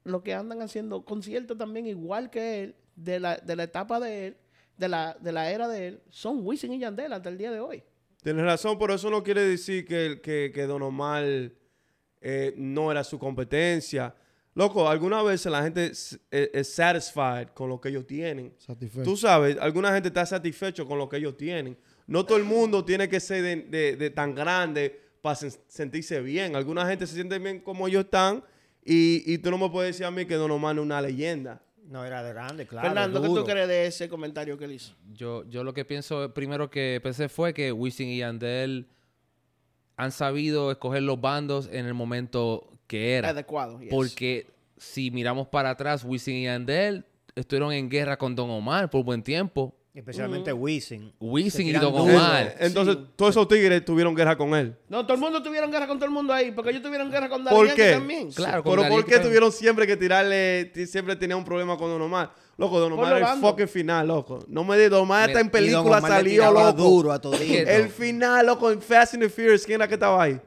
[0.04, 4.26] lo que andan haciendo conciertos también igual que él de la, de la etapa de
[4.28, 4.36] él
[4.76, 7.60] de la, de la era de él son Wisin y Yandel hasta el día de
[7.60, 7.84] hoy
[8.22, 11.24] Tienes razón, pero eso no quiere decir que, que, que Don Omar
[12.20, 14.14] eh, no era su competencia.
[14.54, 18.52] Loco, algunas veces la gente es, es- es satisfied con lo que ellos tienen.
[18.58, 19.02] Satisfecho.
[19.04, 21.76] Tú sabes, alguna gente está satisfecho con lo que ellos tienen.
[22.06, 26.20] No todo el mundo tiene que ser de, de- de tan grande para sen- sentirse
[26.20, 26.54] bien.
[26.56, 28.44] Alguna gente se siente bien como ellos están
[28.84, 31.62] y, y tú no me puedes decir a mí que Don Omar es una leyenda.
[31.88, 32.88] No, era de grande, claro.
[32.88, 34.94] Fernando ¿qué tú crees de ese comentario que él hizo?
[35.12, 38.88] Yo, yo lo que pienso primero que pensé fue que Wisin y Yandel
[39.96, 43.30] han sabido escoger los bandos en el momento que era.
[43.30, 43.90] adecuado yes.
[43.90, 49.04] Porque si miramos para atrás, Wisin y Yandel estuvieron en guerra con Don Omar por
[49.04, 49.74] buen tiempo.
[49.94, 51.12] Especialmente Wisin.
[51.20, 51.94] Wisin y Don.
[51.94, 52.56] Omar.
[52.60, 53.06] Entonces, Sí.
[53.14, 54.74] todos esos tigres tuvieron guerra con él.
[54.88, 57.28] No, todo el mundo tuvieron guerra con todo el mundo ahí, porque ellos tuvieron guerra
[57.28, 57.90] con Daddy ¿Por Yankee qué?
[57.92, 58.32] también.
[58.32, 61.76] Claro, con Pero Daddy ¿por qué tuvieron siempre que tirarle, ti- siempre tenía un problema
[61.76, 62.32] con Don Omar?
[62.56, 63.46] Loco, Don Omar el bando.
[63.50, 64.38] fucking final, loco.
[64.48, 66.82] No me digas, Don Omar está en película Omar le salió, tiraba loco.
[66.82, 67.42] duro a todito.
[67.70, 70.40] El final, loco, en Fast and the Furious, ¿quién era que estaba ahí?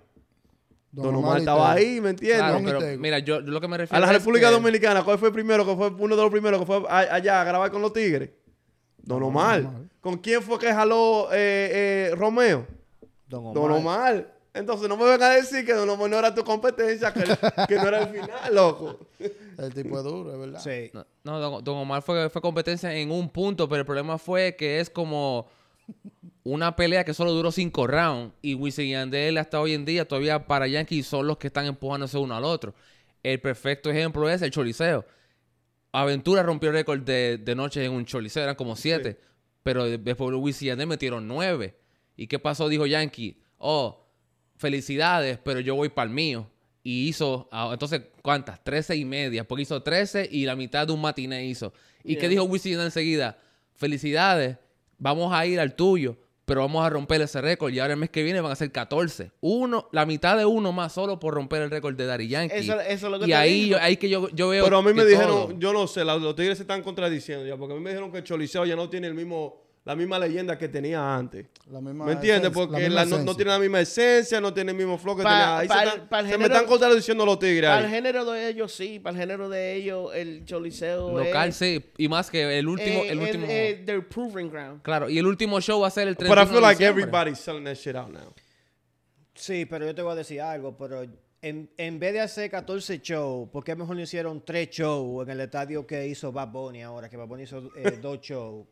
[0.91, 1.87] Don, Omar y estaba Tego.
[1.87, 2.37] ahí, ¿me entiendes?
[2.39, 4.53] Claro, Don pero mira, yo, yo lo que me refiero A la es República que-
[4.53, 5.65] Dominicana, ¿cuál fue el primero?
[5.65, 8.29] que fue uno de los primeros que fue a- allá a grabar con los tigres?
[9.05, 9.61] Don Omar.
[9.61, 9.81] Omar.
[10.01, 12.67] ¿Con quién fue que jaló eh, eh, Romeo?
[13.27, 13.53] Don Omar.
[13.53, 14.35] Don Omar.
[14.53, 17.23] Entonces no me vengan a decir que Don Omar no era tu competencia, que,
[17.67, 18.99] que no era el final, loco.
[19.19, 20.59] El tipo es duro, es verdad.
[20.61, 20.91] Sí.
[20.93, 24.55] No, no, don, don Omar fue, fue competencia en un punto, pero el problema fue
[24.55, 25.47] que es como
[26.43, 28.33] una pelea que solo duró cinco rounds.
[28.41, 31.65] Y Wisin y Yandel hasta hoy en día todavía para Yankees son los que están
[31.65, 32.73] empujándose uno al otro.
[33.23, 35.05] El perfecto ejemplo es el choliseo.
[35.95, 39.19] Aventura rompió el récord de, de noches en un choliseo, eran como siete.
[39.63, 41.75] Pero de- después Yandel metieron nueve.
[42.15, 42.69] ¿Y qué pasó?
[42.69, 44.05] Dijo Yankee, oh,
[44.57, 46.49] felicidades, pero yo voy para el mío.
[46.83, 48.63] Y hizo, ah, entonces, ¿cuántas?
[48.63, 49.47] Trece y media.
[49.47, 51.73] Porque hizo 13 y la mitad de un matiné hizo.
[52.03, 53.39] ¿Y qué dijo Yandel enseguida?
[53.73, 54.57] Felicidades,
[54.99, 57.73] vamos a ir al tuyo, pero vamos a romper ese récord.
[57.73, 59.31] Y ahora el mes que viene van a ser 14.
[59.41, 62.55] Uno, la mitad de uno más solo por romper el récord de Daddy Yankee.
[62.55, 63.77] Eso- eso es lo que y te ahí, digo.
[63.77, 64.63] yo, ahí que yo, yo veo.
[64.63, 67.45] Pero a mí me dijeron, todo- yo no sé, la- los tigres se están contradiciendo
[67.45, 69.95] ya, porque a mí me dijeron que el Choliseo ya no tiene el mismo, la
[69.95, 71.45] misma leyenda que tenía antes.
[71.71, 72.49] La misma ¿Me entiendes?
[72.51, 75.21] Porque misma la- no, no tiene la misma esencia, no tiene el mismo flow que
[75.23, 75.57] Pa- tenía.
[75.59, 77.89] Ahí pa- se, están- pa el se me género- están contradiciendo los tigres Para el
[77.91, 78.99] género de ellos, sí.
[78.99, 81.55] Para el género de ellos, el choliseo Local, es...
[81.55, 81.85] sí.
[81.97, 82.99] Y más que el último.
[83.03, 83.45] eh, el es- último
[83.85, 84.81] their proving ground.
[84.81, 87.37] claro, y el último show va a ser el 31 But I feel like everybody's
[87.39, 88.33] selling that shit out now.
[89.35, 91.05] Sí, pero yo te voy a decir algo, pero
[91.47, 95.31] en, en vez de hacer 14 shows, ¿por qué mejor no hicieron 3 shows en
[95.31, 97.09] el estadio que hizo Bad Bunny ahora?
[97.09, 98.65] Que Bad Bunny hizo eh, dos shows.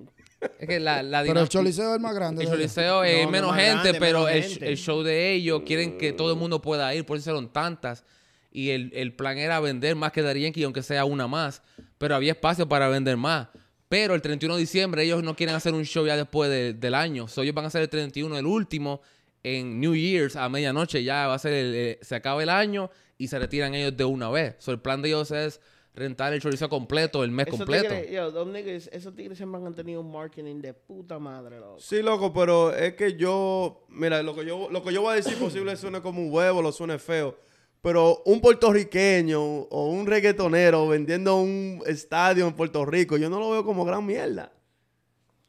[0.59, 2.43] Es que la, la Pero el Choliseo es el más grande.
[2.43, 2.49] El.
[2.49, 4.69] Choliseo es No, no menos gente, grande, pero menos el, gente.
[4.69, 8.03] el show de ellos quieren que todo el mundo pueda ir, por eso hicieron tantas.
[8.51, 11.61] Y el, el plan era vender más que Yankee, aunque sea una más.
[11.97, 13.47] Pero había espacio para vender más.
[13.89, 16.95] Pero el 31 de diciembre ellos no quieren hacer un show ya después de- del
[16.95, 17.27] año.
[17.27, 19.01] So, ellos van a hacer el 31, el último,
[19.43, 21.03] en New Year's a medianoche.
[21.03, 24.05] Ya va a ser el, eh, se acaba el año y se retiran ellos de
[24.05, 24.55] una vez.
[24.59, 25.61] So, el plan de ellos es
[25.95, 27.89] rentar el chorizo completo, el mes Esos completo.
[27.89, 31.79] tigres, yo, those niggas- esos tigres siempre han tenido un marketing de puta madre, loco.
[31.79, 35.15] Sí, loco, pero es que yo, mira, lo que yo, lo que yo voy a
[35.17, 37.37] decir posible suene como un huevo, lo suene feo.
[37.83, 43.51] Pero un puertorriqueño o un reggaetonero vendiendo un estadio en Puerto Rico, yo no lo
[43.51, 44.51] veo como gran mierda.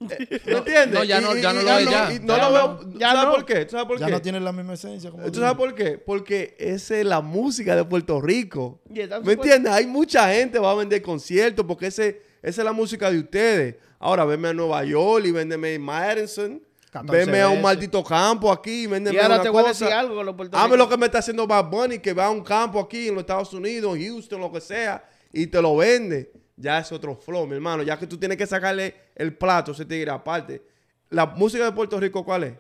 [0.46, 0.90] ¿Me entiendes?
[0.92, 2.12] no, ya no- ya no lo es ya.
[2.14, 2.98] y no Ya lo no, veo.
[2.98, 3.30] ya ¿Sabes no.
[3.32, 3.64] por qué?
[3.64, 4.12] ¿Tú ¿Sabes por Ya qué?
[4.12, 5.10] no tiene la misma esencia.
[5.10, 5.98] Como ¿Tú tú sabes por qué?
[5.98, 8.80] Porque esa es la música de Puerto Rico.
[9.24, 9.72] ¿Me entiendes?
[9.72, 13.18] Hay mucha gente que va a vender conciertos porque ese, esa es la música de
[13.18, 13.76] ustedes.
[13.98, 16.62] Ahora, venme a Nueva York y véndeme en Madison.
[16.90, 18.86] 14 Venme a un maldito campo aquí.
[18.86, 20.88] Véndeme Y ahora una te voy a decir algo con los Hazme lo puertorriqueños.
[20.88, 23.52] que me está haciendo Bad Bunny, que va a un campo aquí en los Estados
[23.52, 26.30] Unidos, en Houston, lo que sea, y te lo vende.
[26.56, 27.82] Ya es otro flow, mi hermano.
[27.82, 30.62] Ya que tú tienes que sacarle el plato, ese tigre aparte.
[31.10, 32.54] La música de Puerto Rico, ¿cuál es?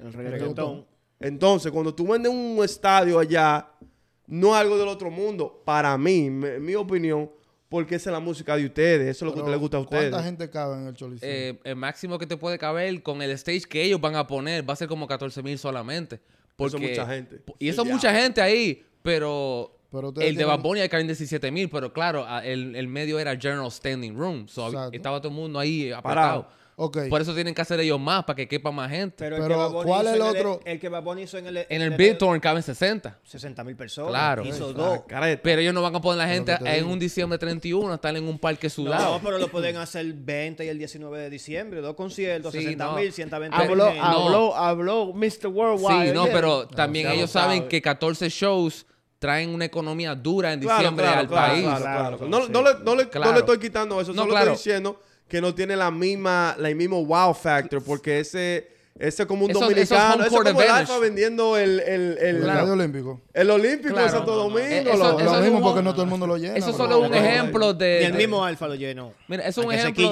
[0.00, 0.86] El Reggaetón.
[1.20, 3.68] Entonces, cuando tú vendes un estadio allá,
[4.26, 5.62] no es algo del otro mundo.
[5.64, 7.30] Para mí, me- en mi opinión,
[7.68, 9.08] porque esa es la música de ustedes.
[9.16, 10.10] Eso es lo que les gusta a ustedes.
[10.10, 11.28] ¿Cuánta gente cabe en el Choliseo?
[11.28, 14.68] eh, el máximo que te puede caber con el stage que ellos van a poner
[14.68, 16.20] va a ser como 14 mil solamente.
[16.56, 17.42] Porque, Eso es mucha gente.
[17.58, 21.06] Y eso es mucha gente ahí, pero, Pero el de tienen- Bad Bunny hay caben
[21.06, 24.48] 17 mil, pero claro, a- el, el medio era General Standing Room.
[24.48, 24.96] So, Exacto.
[24.96, 26.02] estaba todo el mundo ahí apretado.
[26.02, 26.48] Parado.
[26.76, 26.98] ok.
[27.10, 29.16] Por eso tienen que hacer ellos más, para que quepa más gente.
[29.18, 30.60] Pero, Pero, el que ¿cuál hizo es el en otro?
[30.64, 31.66] El, que Bad Bunny hizo en el...
[31.68, 33.18] en el Big Tour caben 60.
[33.22, 34.10] 60 mil personas.
[34.12, 34.44] Claro.
[34.46, 35.00] Hizo Ah, dos.
[35.06, 35.42] careta.
[35.42, 36.90] Pero ellos no van a poner la gente que te en digo.
[36.92, 39.18] un diciembre 31 a estar en un parque sudado.
[39.18, 41.80] No, pero lo pueden hacer el 20 y el 19 de diciembre.
[41.82, 42.96] Dos conciertos, Sí, 60 no.
[42.96, 44.00] mil, 120 Habló, mil.
[44.00, 45.48] habló, habló Mr.
[45.48, 46.08] Worldwide.
[46.08, 46.32] Sí, no, ayer.
[46.34, 47.68] pero también ya lo ellos saben sabe.
[47.68, 48.86] que 14 shows
[49.22, 51.62] traen una economía dura en diciembre claro, al claro, país.
[51.64, 52.18] claro, Claro, claro.
[52.18, 52.52] claro, No, sí.
[52.52, 53.32] no le, no le- no Claro.
[53.34, 54.52] le estoy quitando eso, No, solo claro.
[54.52, 58.68] estoy diciendo que no tiene la misma, la mismo wow factor, porque ese,
[58.98, 60.68] ese como un Eso- eso es dominicano, court como el.
[60.70, 63.20] Alfa vendiendo el, el, el, el Estadio Olímpico.
[63.32, 64.04] el Olímpico Claro.
[64.04, 64.60] de Santo Domingo.
[64.60, 66.54] Eh, lo- eso- Lo eso mismo un- porque no todo el mundo lo llena.
[66.56, 67.98] Eso solo es un ejemplo de...
[68.00, 69.14] Ni el de- mismo Alfa lo llenó.
[69.28, 70.04] Mira, eso es un ejemplo...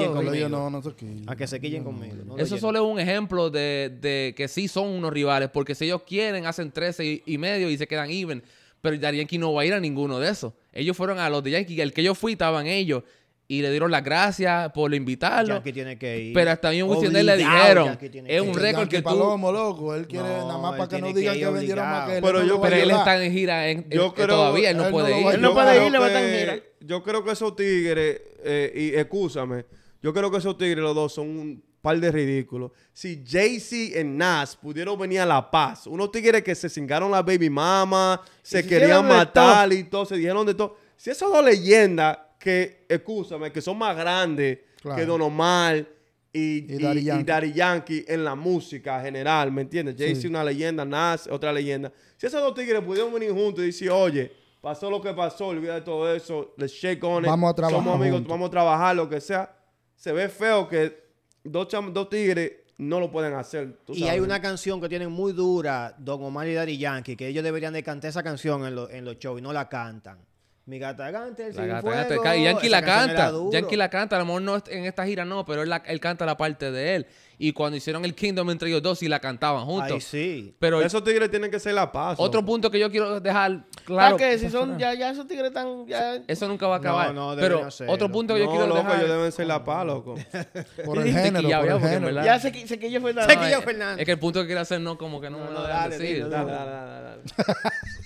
[1.27, 2.39] A que se quillen conmigo.
[2.39, 6.03] Eso solo es un ejemplo de, de que sí son unos rivales, porque si ellos
[6.07, 8.43] quieren, hacen 13 y, y medio y se quedan even.
[8.81, 10.53] Pero Daddy Yankee no va a ir a ninguno de esos.
[10.73, 13.03] Ellos fueron a los de Yankee, el que yo fui estaban ellos,
[13.47, 15.55] y le dieron las gracias por invitarlo.
[15.55, 16.33] Yankee tiene que ir.
[16.35, 19.03] Pero hasta bien Wisin le dijeron, es que un récord que tú...
[19.05, 19.95] Palomo, loco.
[19.97, 22.23] Él quiere No, nada más para que no digan que que, vendieron más que él.
[22.23, 24.77] Pero él no yo- Pero él está en gira en, en- Yo creo- todavía, él
[24.77, 25.35] no él no puede va ir.
[25.35, 26.57] Él no Yo puede creo ir, le va a estar en que- gira.
[26.83, 29.65] Yo creo que esos tigres, eh, y escúchame,
[30.01, 32.73] yo creo que esos tigres los dos son un par de ridículos.
[32.93, 37.23] Si Jay-Z y Nas pudieron venir a La Paz, unos tigres que se cingaron la
[37.23, 40.77] baby mama, se se querían matar y todo, se dijeron de todo.
[40.97, 44.97] Si esas dos leyendas que, escúchame, que son más grandes Claro.
[44.99, 45.87] que Don Omar
[46.33, 46.41] y,
[46.73, 47.25] Y y- Daddy y Yankee.
[47.25, 49.97] Daddy Yankee en la música general, ¿me entiendes?
[49.99, 50.27] Jay-Z Sí.
[50.27, 51.93] una leyenda, Nas otra leyenda.
[52.17, 55.75] Si esos dos tigres pudieron venir juntos y decir, oye, pasó lo que pasó, olvida
[55.75, 58.31] de todo eso, let's shake on it, Vamos a trabajar somos amigos, juntos.
[58.31, 59.55] vamos a trabajar, lo que sea.
[59.97, 61.10] Se ve feo que
[61.45, 63.77] dos, cham- dos tigres no lo pueden hacer.
[63.85, 64.13] tú Y sabes.
[64.15, 67.73] hay una canción que tienen muy dura, Don Omar y Daddy Yankee, que ellos deberían
[67.75, 70.19] de cantar esa canción en, lo- en los shows y no la cantan.
[70.67, 73.33] Mi gata gante, el La gata, cienfuego, gata, y Yankee la canta.
[73.51, 74.17] Yankee la canta.
[74.17, 76.37] A lo mejor no es- en esta gira no, pero él, la- él canta la
[76.37, 77.07] parte de él.
[77.39, 79.91] Y cuando hicieron el Kingdom entre ellos dos, sí la cantaban juntos.
[79.93, 80.55] Ahí sí.
[80.61, 82.21] Pero Esos tigres tienen que ser la paz.
[82.21, 84.17] otro punto que yo quiero dejar claro.
[84.17, 84.39] ¿Para qué?
[84.39, 86.17] Si son, ya, ya esos tigres están, ya...
[86.29, 87.15] Eso nunca va a acabar.
[87.15, 87.93] No, no, pero hacerlo.
[87.95, 88.97] otro punto que yo no, quiero loco, dejar.
[88.99, 90.15] ellos deben ser la paz, loco.
[90.85, 92.07] Por el género, por ya, el género.
[92.07, 93.99] verdad- Ya se, se es- Fernández.
[94.01, 97.23] Es que el punto que quiero hacer no como que no, No, dale, dale, dale.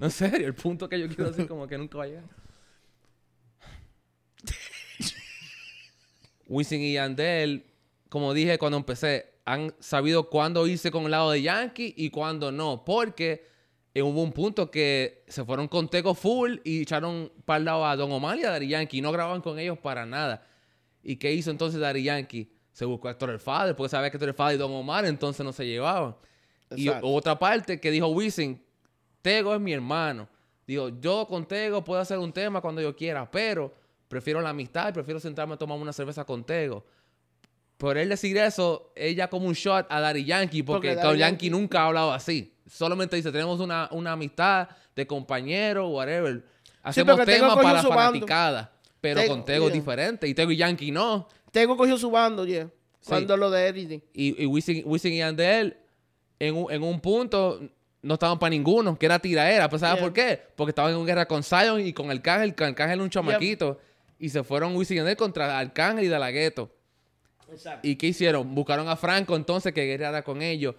[0.00, 2.24] No, en serio, el punto que yo quiero decir como que nunca va a llegar.
[6.48, 7.66] Wisin y Yandel,
[8.08, 12.50] como dije cuando empecé, han sabido cuándo irse con el lado de Yankee y cuándo
[12.50, 12.82] no.
[12.82, 13.46] Porque
[13.94, 17.94] hubo un punto que se fueron con Tego full y echaron para el lado a
[17.94, 18.98] Don Omar y a Daddy Yankee.
[18.98, 20.46] Y no grababan con ellos para nada.
[21.02, 22.50] ¿Y qué hizo entonces Daddy Yankee?
[22.72, 25.04] Se buscó a Héctor el Father, porque sabía que Héctor el Father y Don Omar
[25.04, 26.16] entonces no se llevaban.
[26.74, 27.06] Y Exacto.
[27.08, 28.64] otra parte que dijo Wisin,
[29.22, 30.28] Tego es mi hermano.
[30.66, 33.72] Digo, yo con Tego puedo hacer un tema cuando yo quiera, pero
[34.08, 36.84] prefiero la amistad y prefiero sentarme a tomar una cerveza con Tego.
[37.76, 41.46] Por él decir eso, ella como un shot a Daddy Yankee, porque, Porque Daddy Yankee,
[41.46, 42.54] Yankee- nunca ha hablado así.
[42.66, 46.44] Solamente dice, tenemos una, una amistad de compañero, whatever.
[46.82, 48.72] Hacemos Tego temas para la fanaticada.
[49.00, 50.28] Pero Tego, con Tego es diferente.
[50.28, 51.26] Y Tego y Yankee no.
[51.50, 52.66] Tego cogió su bando, yeah.
[53.00, 53.08] Sí.
[53.08, 54.02] Cuando lo de editing.
[54.12, 55.76] Y, y Wisin, Wisin y Yandel,
[56.38, 57.60] en un, en un punto,
[58.02, 59.68] no estaban para ninguno, que era tiraera.
[59.68, 60.04] Pues, ¿sabes Yeah.
[60.04, 60.40] por qué?
[60.56, 63.78] Porque estaban en una guerra con Zion y con Arcángel, que Arcángel era un chamaquito.
[64.18, 66.70] Y se fueron Wisin y Yandel contra Arcángel y De La Ghetto.
[67.50, 67.86] Exacto.
[67.86, 68.54] ¿Y qué hicieron?
[68.54, 70.74] Buscaron a Franco entonces que guerreara con ellos.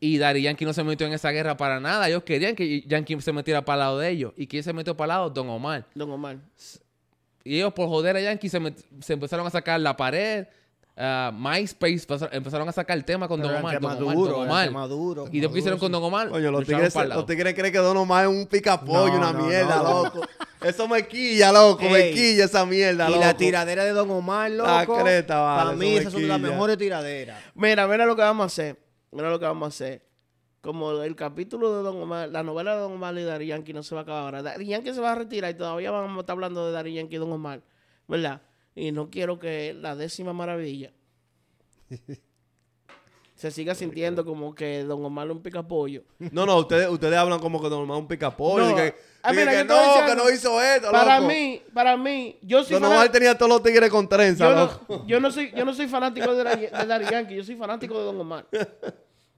[0.00, 2.08] Y Daddy Yankee no se metió en esa guerra para nada.
[2.08, 4.32] Ellos querían que Yankee se metiera para el lado de ellos.
[4.36, 5.30] ¿Y quién se metió para el lado?
[5.30, 5.86] Don Omar.
[5.94, 6.36] Don Omar.
[7.44, 8.60] Y ellos por joder a Yankee se,
[9.00, 10.46] se empezaron a sacar la pared.
[10.96, 13.80] Ah, MySpace empezaron a sacar el tema con Don Omar.
[13.80, 15.28] Don Omar, duros, Don Omar.
[15.32, 16.28] Y después hicieron con Don Omar.
[16.28, 19.46] Coño, los tigres, los tigres creen que Don Omar es un picapollo, No, una no,
[19.46, 20.04] mierda, no.
[20.04, 20.20] loco.
[20.62, 22.14] Eso me quilla, loco, me Ey.
[22.14, 23.20] quilla esa mierda, Y loco.
[23.24, 24.68] la tiradera de Don Omar, loco.
[24.68, 27.40] La creta, vale, Para mí me esas son las mejores tiraderas.
[27.54, 28.80] Mira, mira lo que vamos a hacer.
[29.12, 30.02] Mira lo que vamos a hacer.
[30.62, 33.84] Como el capítulo de Don Omar, la novela de Don Omar y Daddy Yankee no
[33.84, 34.42] se va a acabar ahora.
[34.42, 37.14] Daddy Yankee se va a retirar y todavía vamos a estar hablando de Daddy Yankee
[37.14, 37.60] y Don Omar.
[38.08, 38.40] ¿Verdad?
[38.76, 40.92] Y no quiero que la décima maravilla
[43.34, 46.04] se siga sintiendo como que Don Omar es un picapollo.
[46.18, 48.64] No, no, ustedes, ustedes hablan como que Don Omar es un picapollo.
[48.66, 48.70] No.
[48.72, 51.32] y que, Ah, y que no, que no hizo esto, Para loco.
[51.32, 53.12] mí, para mí, yo soy Don Omar fanático.
[53.12, 54.84] tenía todos los tigres con trenza, yo, loco.
[54.88, 57.56] no, yo no soy yo no soy fanático de, Daddy- de Daddy Yankee, yo soy
[57.56, 58.46] fanático de Don Omar.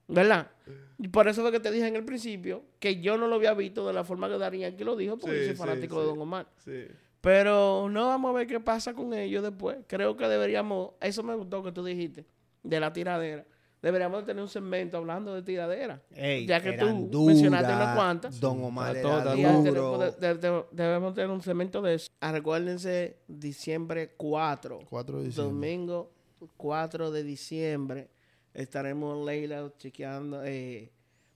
[0.08, 0.50] ¿Verdad?
[0.98, 3.54] Y por eso fue que te dije en el principio que yo no lo había
[3.54, 6.00] visto de la forma que Daddy Yankee lo dijo, porque Sí, yo soy fanático sí.
[6.02, 6.46] de Don Omar.
[6.64, 6.84] Sí.
[7.20, 9.78] Pero no vamos a ver qué pasa con ellos después.
[9.86, 12.24] Creo que deberíamos, eso me gustó que tú dijiste,
[12.62, 13.44] de la tiradera.
[13.80, 16.02] Deberíamos de tener un segmento hablando de tiradera.
[16.14, 18.40] Ey, ya que tú mencionaste unas cuantas.
[18.40, 19.62] Don Omar era ya duro.
[19.98, 22.08] tenemos- de- de- debemos tener un segmento de eso.
[22.20, 24.80] Ah, recuérdense, diciembre 4.
[24.90, 25.52] 4 de diciembre.
[25.54, 26.10] Domingo
[26.56, 28.10] 4 de diciembre
[28.52, 30.90] estaremos en Leila chequeando, eh,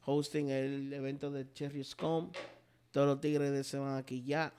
[0.05, 2.31] hosting el evento de Cherry Scum.
[2.91, 4.53] Todos los tigres de se van aquí ya.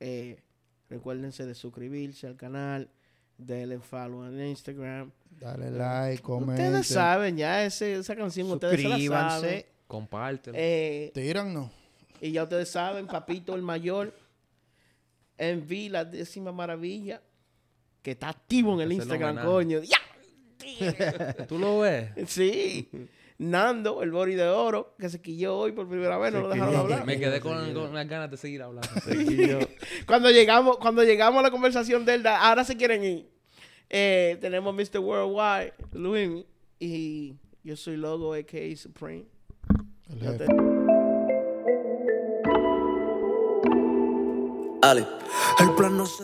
[0.00, 0.40] Eh,
[0.88, 2.88] recuérdense de suscribirse al canal,
[3.36, 5.10] denle follow en Instagram.
[5.40, 6.62] Dale like, comente.
[6.64, 9.64] Ustedes saben ya ese- esa canción, ustedes se la saben.
[9.86, 10.56] Compártelo.
[10.60, 11.70] Eh, Tiran, no.
[12.20, 14.12] y ya ustedes saben, Papito el Mayor,
[15.38, 17.22] enví la décima maravilla,
[18.02, 19.80] que está activo en el Instagram, coño.
[19.82, 19.98] ¡Ya!
[21.48, 22.10] ¿Tú lo ves?
[22.26, 22.88] Sí.
[23.38, 26.74] Nando, el bori de oro, que se quilló hoy por primera vez, no lo dejaron
[26.74, 27.06] hablar.
[27.06, 28.88] Me quedé con, con unas ganas de seguir hablando.
[30.06, 33.28] Cuando llegamos, cuando llegamos a la conversación de él, da- ahora se quieren ir.
[33.90, 34.98] Eh, tenemos Mr.
[34.98, 36.44] Worldwide, Luis,
[36.80, 38.76] y yo soy Logo, a.k.a.
[38.76, 39.24] Supreme.
[44.82, 45.04] Ale,
[45.60, 46.16] el plan no se